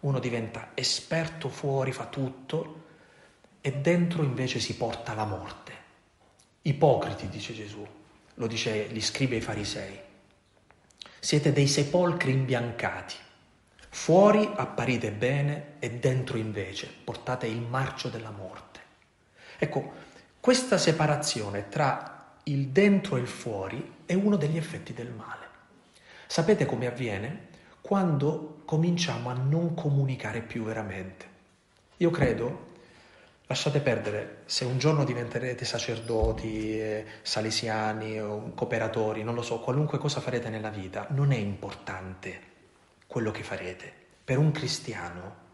[0.00, 2.84] Uno diventa esperto fuori, fa tutto,
[3.68, 5.72] e dentro invece si porta la morte.
[6.62, 7.86] Ipocriti, dice Gesù,
[8.32, 10.00] lo dice gli scribi e i farisei.
[11.20, 13.14] Siete dei sepolcri imbiancati.
[13.90, 18.80] Fuori apparite bene e dentro invece portate il marcio della morte.
[19.58, 19.92] Ecco,
[20.40, 25.46] questa separazione tra il dentro e il fuori è uno degli effetti del male.
[26.26, 27.48] Sapete come avviene?
[27.82, 31.26] Quando cominciamo a non comunicare più veramente.
[31.98, 32.67] Io credo
[33.50, 39.96] Lasciate perdere, se un giorno diventerete sacerdoti, eh, salesiani o cooperatori, non lo so, qualunque
[39.96, 42.40] cosa farete nella vita, non è importante
[43.06, 43.90] quello che farete.
[44.22, 45.46] Per un cristiano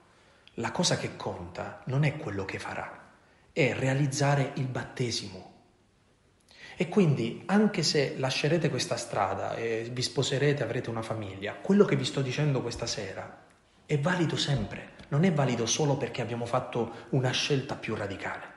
[0.54, 3.12] la cosa che conta non è quello che farà,
[3.52, 5.52] è realizzare il battesimo.
[6.74, 11.94] E quindi, anche se lascerete questa strada e vi sposerete, avrete una famiglia, quello che
[11.94, 13.42] vi sto dicendo questa sera
[13.87, 18.53] è valido sempre non è valido solo perché abbiamo fatto una scelta più radicale,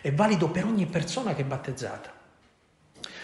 [0.00, 2.12] è valido per ogni persona che è battezzata.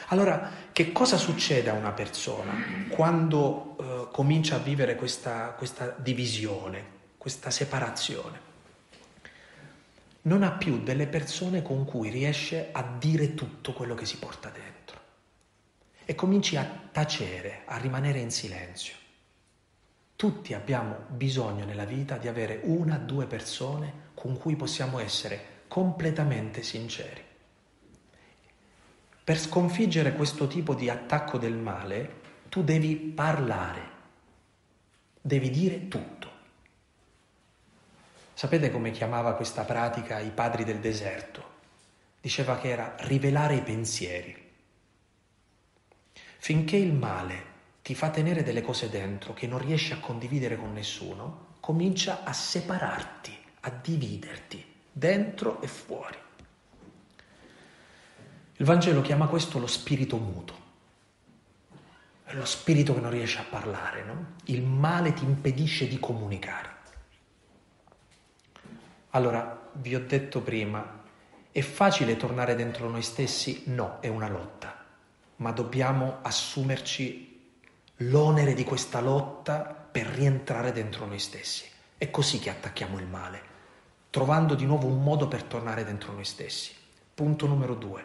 [0.08, 2.52] Allora, che cosa succede a una persona
[2.88, 6.84] quando eh, comincia a vivere questa, questa divisione,
[7.16, 8.48] questa separazione?
[10.22, 14.48] Non ha più delle persone con cui riesce a dire tutto quello che si porta
[14.48, 14.70] dentro
[16.04, 18.94] e cominci a tacere, a rimanere in silenzio.
[20.20, 26.62] Tutti abbiamo bisogno nella vita di avere una, due persone con cui possiamo essere completamente
[26.62, 27.24] sinceri.
[29.24, 33.80] Per sconfiggere questo tipo di attacco del male, tu devi parlare,
[35.22, 36.30] devi dire tutto.
[38.34, 41.44] Sapete come chiamava questa pratica i padri del deserto?
[42.20, 44.36] Diceva che era rivelare i pensieri.
[46.36, 47.50] Finché il male
[47.82, 52.32] ti fa tenere delle cose dentro che non riesci a condividere con nessuno, comincia a
[52.32, 56.18] separarti, a dividerti dentro e fuori.
[58.56, 60.58] Il Vangelo chiama questo lo spirito muto.
[62.24, 64.34] È lo spirito che non riesce a parlare, no?
[64.44, 66.78] Il male ti impedisce di comunicare.
[69.10, 71.02] Allora, vi ho detto prima,
[71.50, 73.62] è facile tornare dentro noi stessi?
[73.66, 74.84] No, è una lotta,
[75.36, 77.29] ma dobbiamo assumerci
[78.04, 81.64] l'onere di questa lotta per rientrare dentro noi stessi.
[81.98, 83.42] È così che attacchiamo il male,
[84.08, 86.72] trovando di nuovo un modo per tornare dentro noi stessi.
[87.12, 88.02] Punto numero due.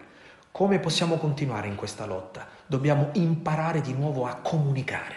[0.52, 2.46] Come possiamo continuare in questa lotta?
[2.66, 5.16] Dobbiamo imparare di nuovo a comunicare,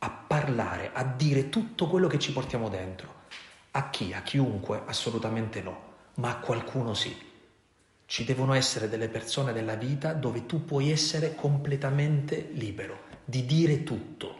[0.00, 3.14] a parlare, a dire tutto quello che ci portiamo dentro.
[3.72, 4.12] A chi?
[4.14, 4.82] A chiunque?
[4.86, 5.80] Assolutamente no,
[6.14, 7.16] ma a qualcuno sì.
[8.04, 13.82] Ci devono essere delle persone della vita dove tu puoi essere completamente libero di dire
[13.82, 14.36] tutto.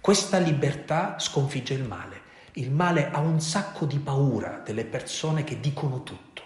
[0.00, 2.22] Questa libertà sconfigge il male.
[2.52, 6.42] Il male ha un sacco di paura delle persone che dicono tutto.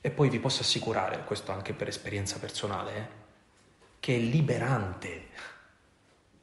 [0.00, 3.08] E poi vi posso assicurare, questo anche per esperienza personale, eh,
[3.98, 5.30] che è liberante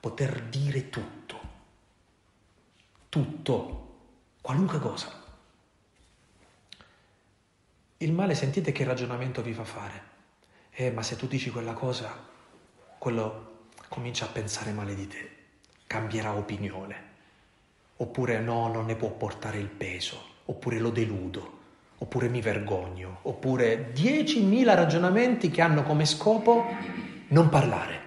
[0.01, 1.39] poter dire tutto.
[3.07, 3.95] Tutto,
[4.41, 5.21] qualunque cosa.
[7.99, 10.11] Il male sentite che ragionamento vi fa fare?
[10.71, 12.31] Eh, ma se tu dici quella cosa,
[13.03, 15.29] quello comincia a pensare male di te,
[15.87, 16.95] cambierà opinione,
[17.97, 21.59] oppure no, non ne può portare il peso, oppure lo deludo,
[21.97, 26.63] oppure mi vergogno, oppure 10.000 ragionamenti che hanno come scopo
[27.27, 28.01] non parlare.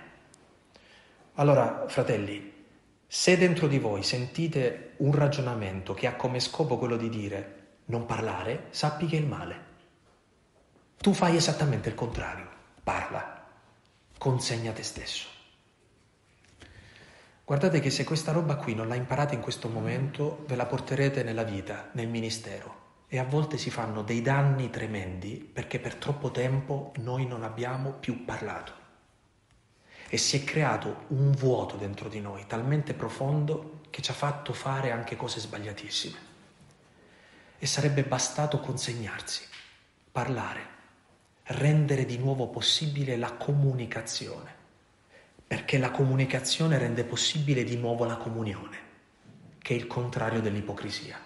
[1.35, 2.55] Allora, fratelli,
[3.07, 8.07] se dentro di voi sentite un ragionamento che ha come scopo quello di dire non
[8.07, 9.65] parlare, sappi che è il male.
[10.97, 12.49] Tu fai esattamente il contrario,
[12.83, 13.36] parla,
[14.19, 15.29] consegna te stesso.
[17.45, 21.23] Guardate che se questa roba qui non la imparate in questo momento, ve la porterete
[21.23, 22.85] nella vita, nel ministero.
[23.07, 27.93] E a volte si fanno dei danni tremendi perché per troppo tempo noi non abbiamo
[27.93, 28.73] più parlato.
[30.09, 34.53] E si è creato un vuoto dentro di noi talmente profondo che ci ha fatto
[34.53, 36.19] fare anche cose sbagliatissime.
[37.59, 39.45] E sarebbe bastato consegnarsi,
[40.11, 40.75] parlare,
[41.47, 44.55] rendere di nuovo possibile la comunicazione,
[45.47, 48.79] perché la comunicazione rende possibile di nuovo la comunione,
[49.59, 51.19] che è il contrario dell'ipocrisia.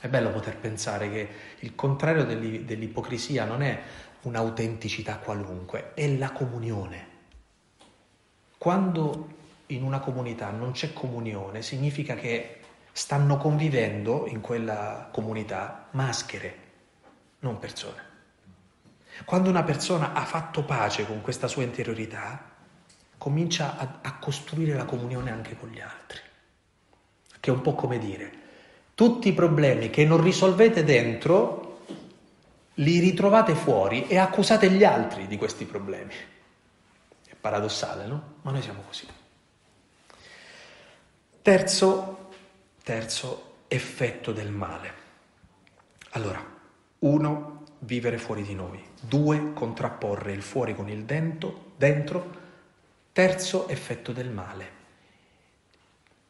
[0.00, 1.28] È bello poter pensare che
[1.60, 3.82] il contrario dell'ipocrisia non è
[4.22, 7.12] un'autenticità qualunque, è la comunione.
[8.56, 9.28] Quando
[9.66, 12.60] in una comunità non c'è comunione, significa che
[12.92, 16.58] stanno convivendo in quella comunità maschere,
[17.40, 18.12] non persone.
[19.24, 22.52] Quando una persona ha fatto pace con questa sua interiorità,
[23.16, 26.18] comincia a, a costruire la comunione anche con gli altri,
[27.38, 28.42] che è un po' come dire,
[28.94, 31.64] tutti i problemi che non risolvete dentro
[32.78, 36.12] li ritrovate fuori e accusate gli altri di questi problemi.
[37.26, 38.34] È paradossale, no?
[38.42, 39.06] Ma noi siamo così.
[41.40, 42.30] Terzo,
[42.82, 45.02] terzo effetto del male.
[46.10, 46.42] Allora,
[47.00, 48.92] uno, vivere fuori di noi.
[49.06, 51.72] Due, contrapporre il fuori con il dentro.
[51.76, 52.42] dentro.
[53.12, 54.82] Terzo effetto del male.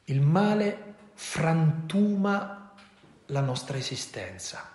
[0.05, 2.72] Il male frantuma
[3.27, 4.70] la nostra esistenza.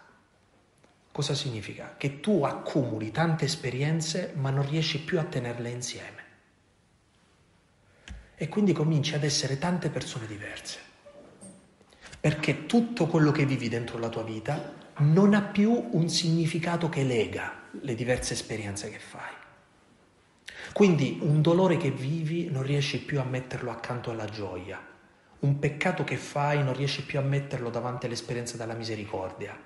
[1.11, 1.95] Cosa significa?
[1.97, 6.23] Che tu accumuli tante esperienze ma non riesci più a tenerle insieme.
[8.35, 10.79] E quindi cominci ad essere tante persone diverse.
[12.19, 17.03] Perché tutto quello che vivi dentro la tua vita non ha più un significato che
[17.03, 19.33] lega le diverse esperienze che fai.
[20.73, 24.79] Quindi un dolore che vivi non riesci più a metterlo accanto alla gioia,
[25.39, 29.57] un peccato che fai non riesci più a metterlo davanti all'esperienza della misericordia.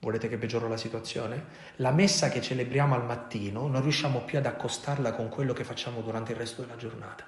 [0.00, 1.44] Volete che peggioro la situazione?
[1.76, 6.02] La messa che celebriamo al mattino non riusciamo più ad accostarla con quello che facciamo
[6.02, 7.24] durante il resto della giornata.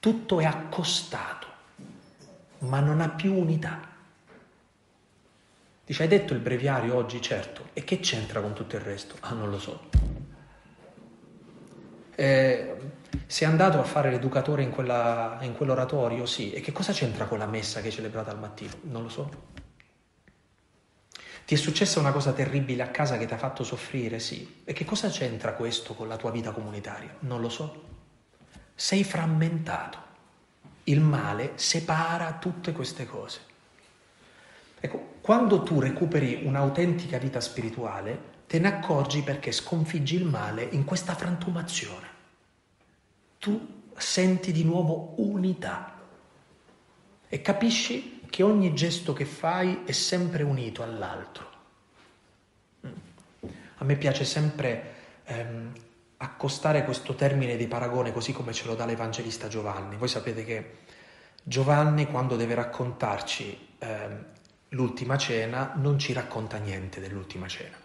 [0.00, 1.46] Tutto è accostato,
[2.58, 3.93] ma non ha più unità.
[5.86, 7.20] Dice, hai detto il breviario oggi?
[7.20, 7.68] Certo.
[7.74, 9.16] E che c'entra con tutto il resto?
[9.20, 9.90] Ah, non lo so.
[12.14, 12.76] Eh,
[13.26, 16.24] sei andato a fare l'educatore in, quella, in quell'oratorio?
[16.24, 16.52] Sì.
[16.52, 18.72] E che cosa c'entra con la messa che hai celebrato al mattino?
[18.82, 19.30] Non lo so.
[21.44, 24.18] Ti è successa una cosa terribile a casa che ti ha fatto soffrire?
[24.20, 24.62] Sì.
[24.64, 27.14] E che cosa c'entra questo con la tua vita comunitaria?
[27.20, 27.82] Non lo so.
[28.74, 29.98] Sei frammentato.
[30.84, 33.52] Il male separa tutte queste cose.
[34.84, 40.84] Ecco, quando tu recuperi un'autentica vita spirituale, te ne accorgi perché sconfiggi il male in
[40.84, 42.12] questa frantumazione
[43.38, 46.00] tu senti di nuovo unità
[47.26, 51.50] e capisci che ogni gesto che fai è sempre unito all'altro.
[53.76, 55.72] A me piace sempre ehm,
[56.18, 59.96] accostare questo termine di paragone così come ce lo dà l'Evangelista Giovanni.
[59.96, 60.76] Voi sapete che
[61.42, 64.24] Giovanni quando deve raccontarci ehm,
[64.74, 67.76] l'ultima cena non ci racconta niente dell'ultima cena,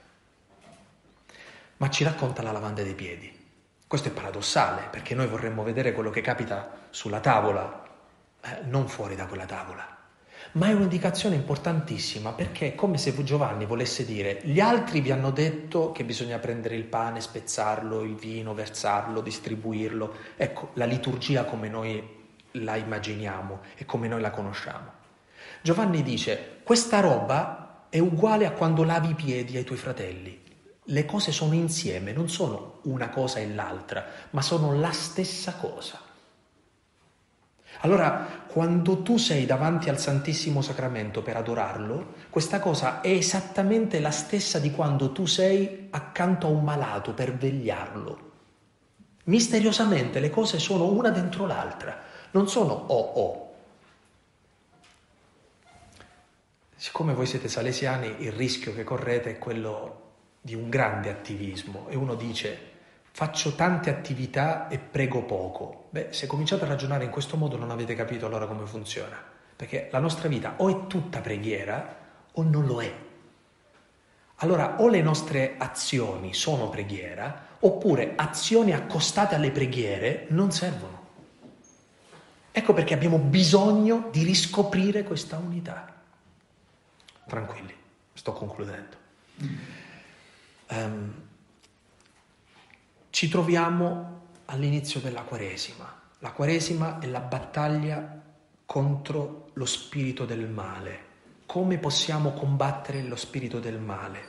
[1.78, 3.38] ma ci racconta la lavanda dei piedi.
[3.88, 7.88] Questo è paradossale perché noi vorremmo vedere quello che capita sulla tavola,
[8.42, 9.98] eh, non fuori da quella tavola.
[10.54, 15.32] Ma è un'indicazione importantissima perché è come se Giovanni volesse dire gli altri vi hanno
[15.32, 20.16] detto che bisogna prendere il pane, spezzarlo, il vino, versarlo, distribuirlo.
[20.38, 22.18] Ecco, la liturgia come noi
[22.54, 24.98] la immaginiamo e come noi la conosciamo.
[25.62, 30.40] Giovanni dice questa roba è uguale a quando lavi i piedi ai tuoi fratelli
[30.84, 36.00] le cose sono insieme, non sono una cosa e l'altra, ma sono la stessa cosa.
[37.80, 44.12] Allora, quando tu sei davanti al Santissimo Sacramento per adorarlo, questa cosa è esattamente la
[44.12, 48.32] stessa di quando tu sei accanto a un malato per vegliarlo.
[49.24, 51.98] Misteriosamente le cose sono una dentro l'altra,
[52.30, 53.49] non sono o o.
[56.80, 61.98] Siccome voi siete salesiani, il rischio che correte è quello di un grande attivismo e
[61.98, 62.58] uno dice
[63.12, 65.88] faccio tante attività e prego poco.
[65.90, 69.22] Beh, se cominciate a ragionare in questo modo non avete capito allora come funziona,
[69.58, 71.98] perché la nostra vita o è tutta preghiera
[72.32, 72.94] o non lo è.
[74.36, 81.08] Allora o le nostre azioni sono preghiera oppure azioni accostate alle preghiere non servono.
[82.52, 85.98] Ecco perché abbiamo bisogno di riscoprire questa unità.
[87.30, 87.74] Tranquilli,
[88.14, 88.98] sto concludendo.
[90.70, 91.14] Um,
[93.12, 96.02] ci troviamo all'inizio della Quaresima.
[96.20, 98.22] La Quaresima è la battaglia
[98.66, 101.08] contro lo spirito del male.
[101.46, 104.28] Come possiamo combattere lo spirito del male?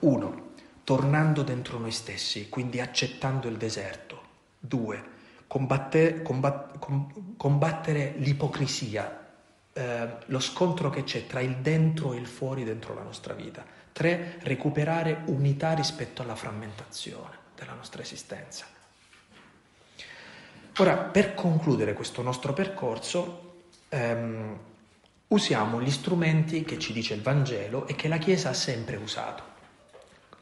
[0.00, 0.52] Uno,
[0.84, 4.22] tornando dentro noi stessi, quindi accettando il deserto.
[4.58, 5.02] Due,
[5.46, 6.78] combattere, combat,
[7.36, 9.19] combattere l'ipocrisia,
[9.72, 13.64] eh, lo scontro che c'è tra il dentro e il fuori dentro la nostra vita.
[13.92, 18.66] Tre, recuperare unità rispetto alla frammentazione della nostra esistenza.
[20.78, 24.58] Ora, per concludere questo nostro percorso, ehm,
[25.28, 29.42] usiamo gli strumenti che ci dice il Vangelo e che la Chiesa ha sempre usato.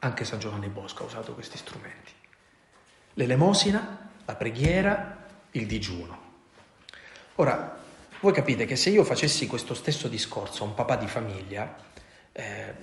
[0.01, 2.13] Anche San Giovanni Bosco ha usato questi strumenti.
[3.15, 6.27] L'elemosina, la preghiera, il digiuno.
[7.37, 7.79] Ora,
[8.21, 11.77] voi capite che se io facessi questo stesso discorso a un papà di famiglia,
[12.33, 12.75] eh,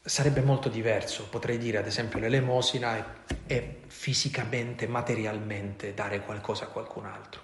[0.00, 1.28] sarebbe molto diverso.
[1.28, 3.04] Potrei dire, ad esempio, l'elemosina è,
[3.46, 7.42] è fisicamente, materialmente dare qualcosa a qualcun altro.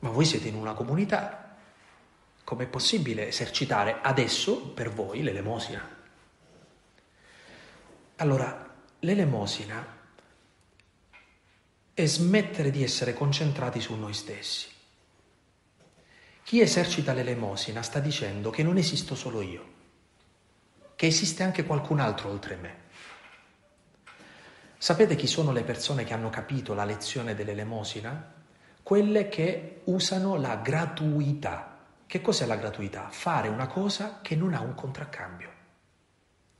[0.00, 1.56] Ma voi siete in una comunità.
[2.42, 5.88] Com'è possibile esercitare adesso per voi l'elemosina?
[8.16, 10.02] Allora, l'elemosina
[11.94, 14.73] è smettere di essere concentrati su noi stessi.
[16.44, 19.64] Chi esercita l'elemosina sta dicendo che non esisto solo io,
[20.94, 22.82] che esiste anche qualcun altro oltre me.
[24.76, 28.34] Sapete chi sono le persone che hanno capito la lezione dell'elemosina?
[28.82, 31.78] Quelle che usano la gratuità.
[32.06, 33.08] Che cos'è la gratuità?
[33.08, 35.50] Fare una cosa che non ha un contraccambio.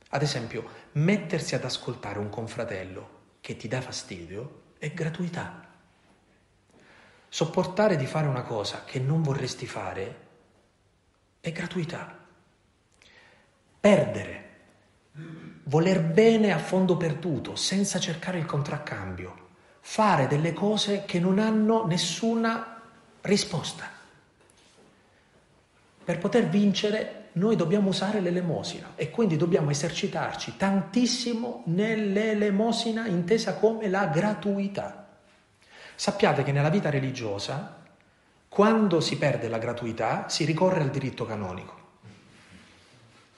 [0.09, 3.09] Ad esempio, mettersi ad ascoltare un confratello
[3.39, 5.64] che ti dà fastidio è gratuità.
[7.35, 10.19] Sopportare di fare una cosa che non vorresti fare
[11.41, 12.17] è gratuità.
[13.77, 14.49] Perdere,
[15.63, 19.47] voler bene a fondo perduto, senza cercare il contraccambio,
[19.81, 22.81] fare delle cose che non hanno nessuna
[23.19, 23.89] risposta.
[26.05, 33.89] Per poter vincere noi dobbiamo usare l'elemosina e quindi dobbiamo esercitarci tantissimo nell'elemosina intesa come
[33.89, 35.04] la gratuità.
[35.95, 37.83] Sappiate che nella vita religiosa,
[38.47, 41.83] quando si perde la gratuità, si ricorre al diritto canonico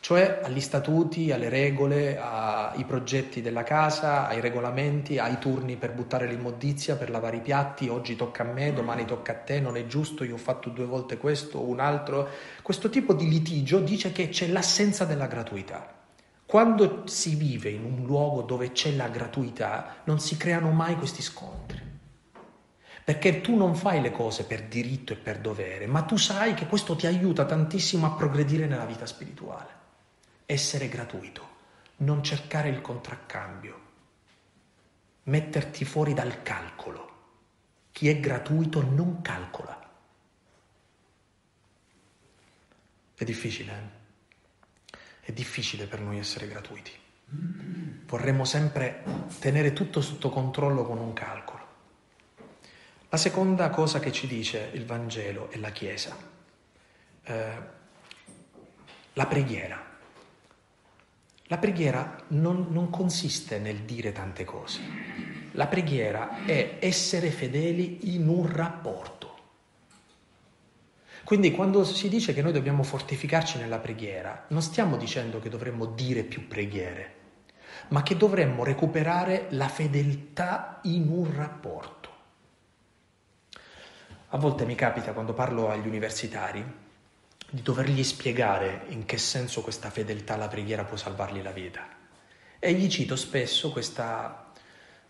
[0.07, 6.27] cioè agli statuti, alle regole, ai progetti della casa, ai regolamenti, ai turni per buttare
[6.27, 9.85] l'immondizia, per lavare i piatti, oggi tocca a me, domani tocca a te, non è
[9.85, 12.29] giusto, io ho fatto due volte questo, un altro.
[12.61, 15.93] Questo tipo di litigio dice che c'è l'assenza della gratuità.
[16.45, 21.21] Quando si vive in un luogo dove c'è la gratuità, non si creano mai questi
[21.21, 21.86] scontri.
[23.07, 26.67] Perché tu non fai le cose per diritto e per dovere, ma tu sai che
[26.67, 29.75] questo ti aiuta tantissimo a progredire nella vita spirituale
[30.45, 31.55] essere gratuito,
[31.97, 33.81] non cercare il contraccambio,
[35.23, 37.15] metterti fuori dal calcolo.
[37.93, 39.89] Chi è gratuito non calcola.
[43.13, 44.95] È difficile, eh?
[45.21, 46.91] È difficile per noi essere gratuiti.
[48.05, 49.03] Vorremmo sempre
[49.39, 51.56] tenere tutto sotto controllo con un calcolo.
[53.09, 56.17] La seconda cosa che ci dice il Vangelo e la Chiesa,
[57.23, 57.45] eh,
[59.13, 59.81] la preghiera.
[61.43, 64.81] La preghiera non, non, consiste nel dire tante cose.
[65.53, 69.35] La preghiera è essere fedeli in un rapporto.
[71.23, 75.85] Quindi quando si dice che noi dobbiamo fortificarci nella preghiera, non stiamo dicendo che dovremmo
[75.85, 77.13] dire più preghiere,
[77.89, 81.96] ma che dovremmo recuperare la fedeltà in un rapporto.
[84.31, 86.61] A volte mi capita quando parlo agli universitari
[87.49, 91.87] di dovergli spiegare in che senso questa fedeltà alla preghiera può salvargli la vita.
[92.59, 94.51] E gli cito spesso questa,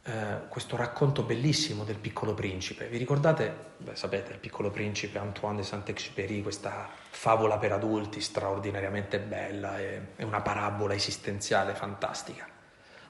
[0.03, 2.89] eh, questo racconto bellissimo del piccolo principe.
[2.89, 9.17] Vi ricordate, beh, sapete, il piccolo principe Antoine de Saint-Exupéry, questa favola per adulti straordinariamente
[9.17, 12.47] bella, è, è una parabola esistenziale fantastica.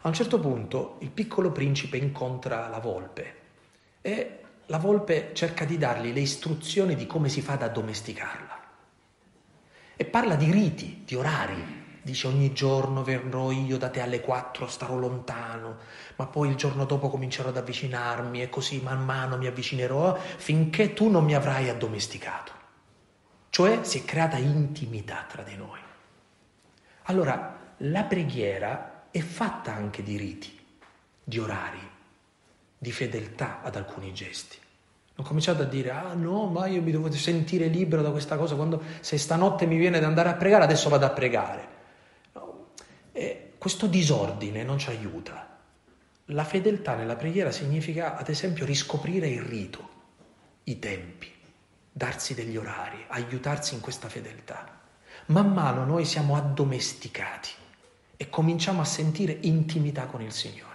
[0.03, 3.35] A un certo punto il piccolo principe incontra la volpe
[3.99, 8.59] e la volpe cerca di dargli le istruzioni di come si fa ad addomesticarla.
[9.95, 11.85] E parla di riti, di orari.
[12.01, 15.77] Dice ogni giorno verrò io da te alle quattro, starò lontano,
[16.15, 20.93] ma poi il giorno dopo comincerò ad avvicinarmi e così man mano mi avvicinerò finché
[20.93, 22.51] tu non mi avrai addomesticato.
[23.49, 25.79] Cioè si è creata intimità tra di noi.
[27.03, 30.57] Allora, la preghiera è fatta anche di riti,
[31.23, 31.86] di orari.
[32.77, 34.57] Di fedeltà ad alcuni gesti.
[35.15, 38.55] Non cominciate a dire, ah no, ma io mi devo sentire libero da questa cosa,
[38.55, 41.67] quando se stanotte mi viene di andare a pregare, adesso vado a pregare.
[42.33, 42.67] No.
[43.57, 45.57] Questo disordine non ci aiuta.
[46.31, 49.89] La fedeltà nella preghiera significa, ad esempio, riscoprire il rito,
[50.65, 51.31] i tempi,
[51.91, 54.81] darsi degli orari, aiutarsi in questa fedeltà.
[55.27, 57.49] Man mano noi siamo addomesticati
[58.17, 60.66] e cominciamo a sentire intimità con il Signore.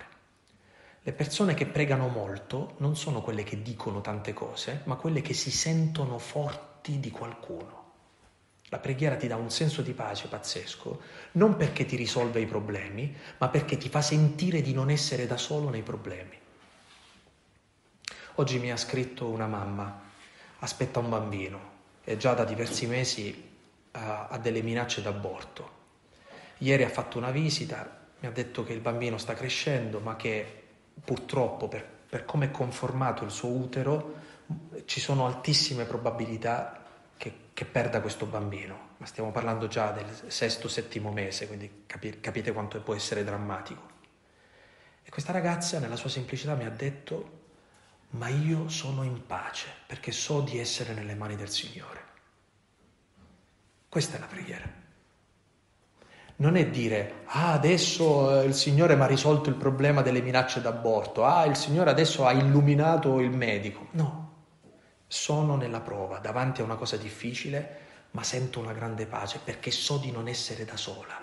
[1.04, 5.34] Le persone che pregano molto non sono quelle che dicono tante cose, ma quelle che
[5.34, 7.80] si sentono forti di qualcuno.
[8.68, 11.00] La preghiera ti dà un senso di pace pazzesco,
[11.32, 15.36] non perché ti risolve i problemi, ma perché ti fa sentire di non essere da
[15.36, 16.38] solo nei problemi.
[18.36, 20.02] Oggi mi ha scritto una mamma,
[20.60, 21.70] aspetta un bambino
[22.04, 23.50] e già da diversi mesi
[23.90, 25.80] ha, ha delle minacce d'aborto.
[26.58, 30.61] Ieri ha fatto una visita, mi ha detto che il bambino sta crescendo, ma che
[31.04, 34.20] purtroppo per, per come è conformato il suo utero
[34.84, 36.84] ci sono altissime probabilità
[37.16, 42.20] che, che, perda questo bambino, ma stiamo parlando già del sesto, settimo mese, quindi capi,
[42.20, 43.90] capite quanto può essere drammatico.
[45.02, 47.40] E questa ragazza nella sua semplicità mi ha detto,
[48.10, 52.00] ma io sono in pace perché so di essere nelle mani del Signore.
[53.88, 54.81] Questa è la preghiera
[56.42, 60.60] non è dire, ah, adesso eh, il Signore mi ha risolto il problema delle minacce
[60.60, 63.86] d'aborto, ah, il Signore adesso ha illuminato il medico.
[63.92, 64.32] No,
[65.06, 67.78] sono nella prova, davanti a una cosa difficile,
[68.10, 71.20] ma sento una grande pace perché so di non essere da sola.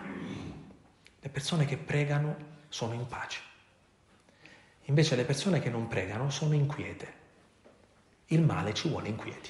[1.19, 2.37] Le persone che pregano
[2.69, 3.41] sono in pace.
[4.85, 7.13] Invece le persone che non pregano sono inquiete.
[8.27, 9.49] Il male ci vuole inquieti.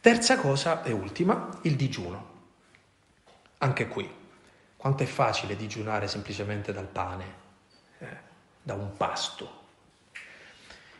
[0.00, 2.29] Terza cosa e ultima, il digiuno.
[3.62, 4.10] Anche qui,
[4.76, 7.34] quanto è facile digiunare semplicemente dal pane,
[7.98, 8.16] eh,
[8.62, 9.58] da un pasto.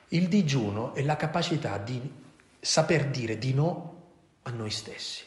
[0.08, 2.00] Il digiuno è la capacità di
[2.60, 4.02] saper dire di no
[4.42, 5.24] a noi stessi,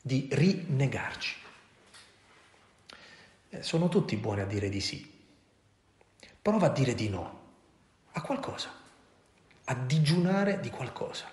[0.00, 1.36] di rinnegarci.
[3.50, 5.18] Eh, sono tutti buoni a dire di sì.
[6.40, 7.38] Prova a dire di no
[8.12, 8.70] a qualcosa,
[9.64, 11.26] a digiunare di qualcosa.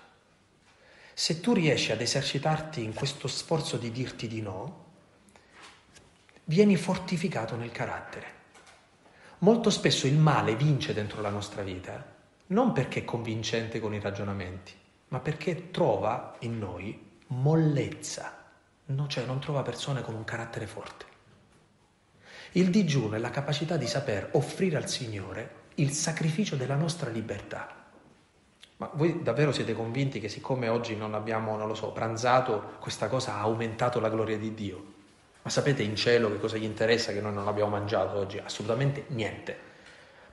[1.14, 4.87] Se tu riesci ad esercitarti in questo sforzo di dirti di no,
[6.48, 8.36] vieni fortificato nel carattere.
[9.40, 12.16] Molto spesso il male vince dentro la nostra vita,
[12.48, 14.72] non perché è convincente con i ragionamenti,
[15.08, 18.50] ma perché trova in noi mollezza,
[18.86, 21.04] no, cioè non trova persone con un carattere forte.
[22.52, 27.90] Il digiuno è la capacità di saper offrire al Signore il sacrificio della nostra libertà.
[28.78, 33.08] Ma voi davvero siete convinti che siccome oggi non abbiamo, non lo so, pranzato, questa
[33.08, 34.96] cosa ha aumentato la gloria di Dio?
[35.48, 38.36] Ma sapete in cielo che cosa gli interessa che noi non abbiamo mangiato oggi?
[38.36, 39.56] Assolutamente niente.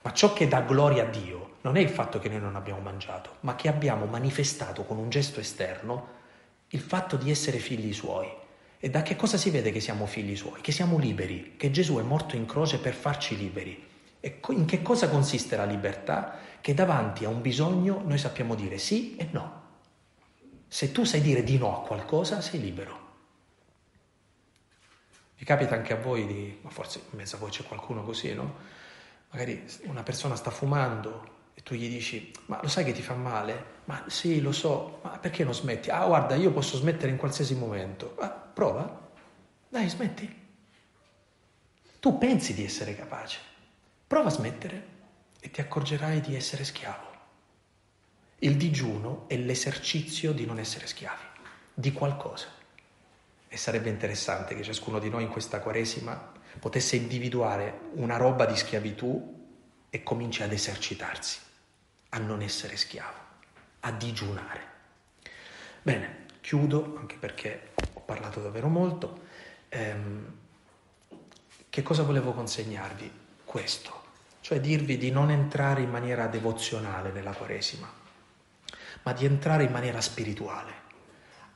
[0.02, 2.82] Ma ciò che dà gloria a Dio non è il fatto che noi non abbiamo
[2.82, 6.08] mangiato, ma che abbiamo manifestato con un gesto esterno
[6.68, 8.28] il fatto di essere figli suoi.
[8.78, 10.60] E da che cosa si vede che siamo figli suoi?
[10.60, 13.88] Che siamo liberi, che Gesù è morto in croce per farci liberi.
[14.20, 16.40] E in che cosa consiste la libertà?
[16.60, 19.62] Che davanti a un bisogno noi sappiamo dire sì e no.
[20.68, 23.05] Se tu sai dire di no a qualcosa, sei libero.
[25.38, 28.34] Vi capita anche a voi di, ma forse in mezzo a voi c'è qualcuno così,
[28.34, 28.56] no?
[29.32, 33.16] Magari una persona sta fumando e tu gli dici, ma lo sai che ti fa
[33.16, 33.74] male?
[33.86, 35.90] Ma sì, lo so, ma perché non smetti?
[35.90, 38.16] Ah, guarda, io posso smettere in qualsiasi momento.
[38.20, 39.10] Ah, prova.
[39.68, 40.44] Dai, smetti.
[42.00, 43.40] Tu pensi di essere capace.
[44.08, 44.88] Prova a smettere
[45.40, 47.14] e ti accorgerai di essere schiavo.
[48.40, 51.24] Il digiuno è l'esercizio di non essere schiavi,
[51.74, 52.48] di qualcosa.
[53.56, 58.58] E sarebbe interessante che ciascuno di noi in questa Quaresima potesse individuare una roba di
[58.58, 59.48] schiavitù
[59.90, 61.40] e cominci ad esercitarsi,
[62.10, 63.18] a non essere schiavo,
[63.80, 64.62] a digiunare.
[65.82, 69.22] Bene, chiudo anche perché ho parlato davvero molto.
[69.70, 70.34] Ehm,
[71.70, 73.10] che cosa volevo consegnarvi?
[73.46, 74.04] Questo,
[74.42, 77.90] cioè dirvi di non entrare in maniera devozionale nella Quaresima,
[79.04, 80.84] ma di entrare in maniera spirituale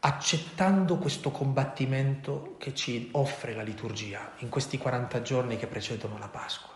[0.01, 6.29] accettando questo combattimento che ci offre la liturgia in questi 40 giorni che precedono la
[6.29, 6.73] Pasqua.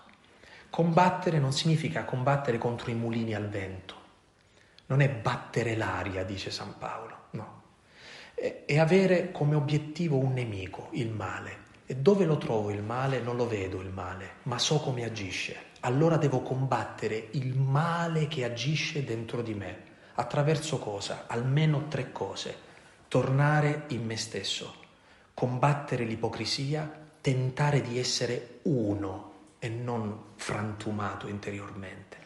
[0.69, 3.95] Combattere non significa combattere contro i mulini al vento,
[4.87, 7.61] non è battere l'aria, dice San Paolo, no.
[8.33, 11.61] È, è avere come obiettivo un nemico, il male.
[11.85, 13.19] E dove lo trovo il male?
[13.19, 15.71] Non lo vedo il male, ma so come agisce.
[15.81, 19.91] Allora devo combattere il male che agisce dentro di me.
[20.15, 21.25] Attraverso cosa?
[21.27, 22.71] Almeno tre cose
[23.13, 24.73] tornare in me stesso,
[25.35, 26.91] combattere l'ipocrisia,
[27.21, 32.17] tentare di essere uno e non frantumato interiormente,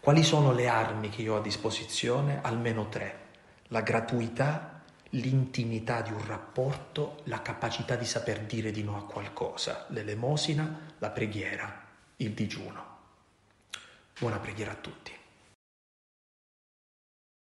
[0.00, 2.40] Quali sono le armi che io ho a disposizione?
[2.42, 3.20] Almeno tre.
[3.68, 9.86] La gratuità, l'intimità di un rapporto, la capacità di saper dire di no a qualcosa,
[9.88, 12.84] l'elemosina, la preghiera, il digiuno.
[14.18, 15.12] Buona preghiera a tutti.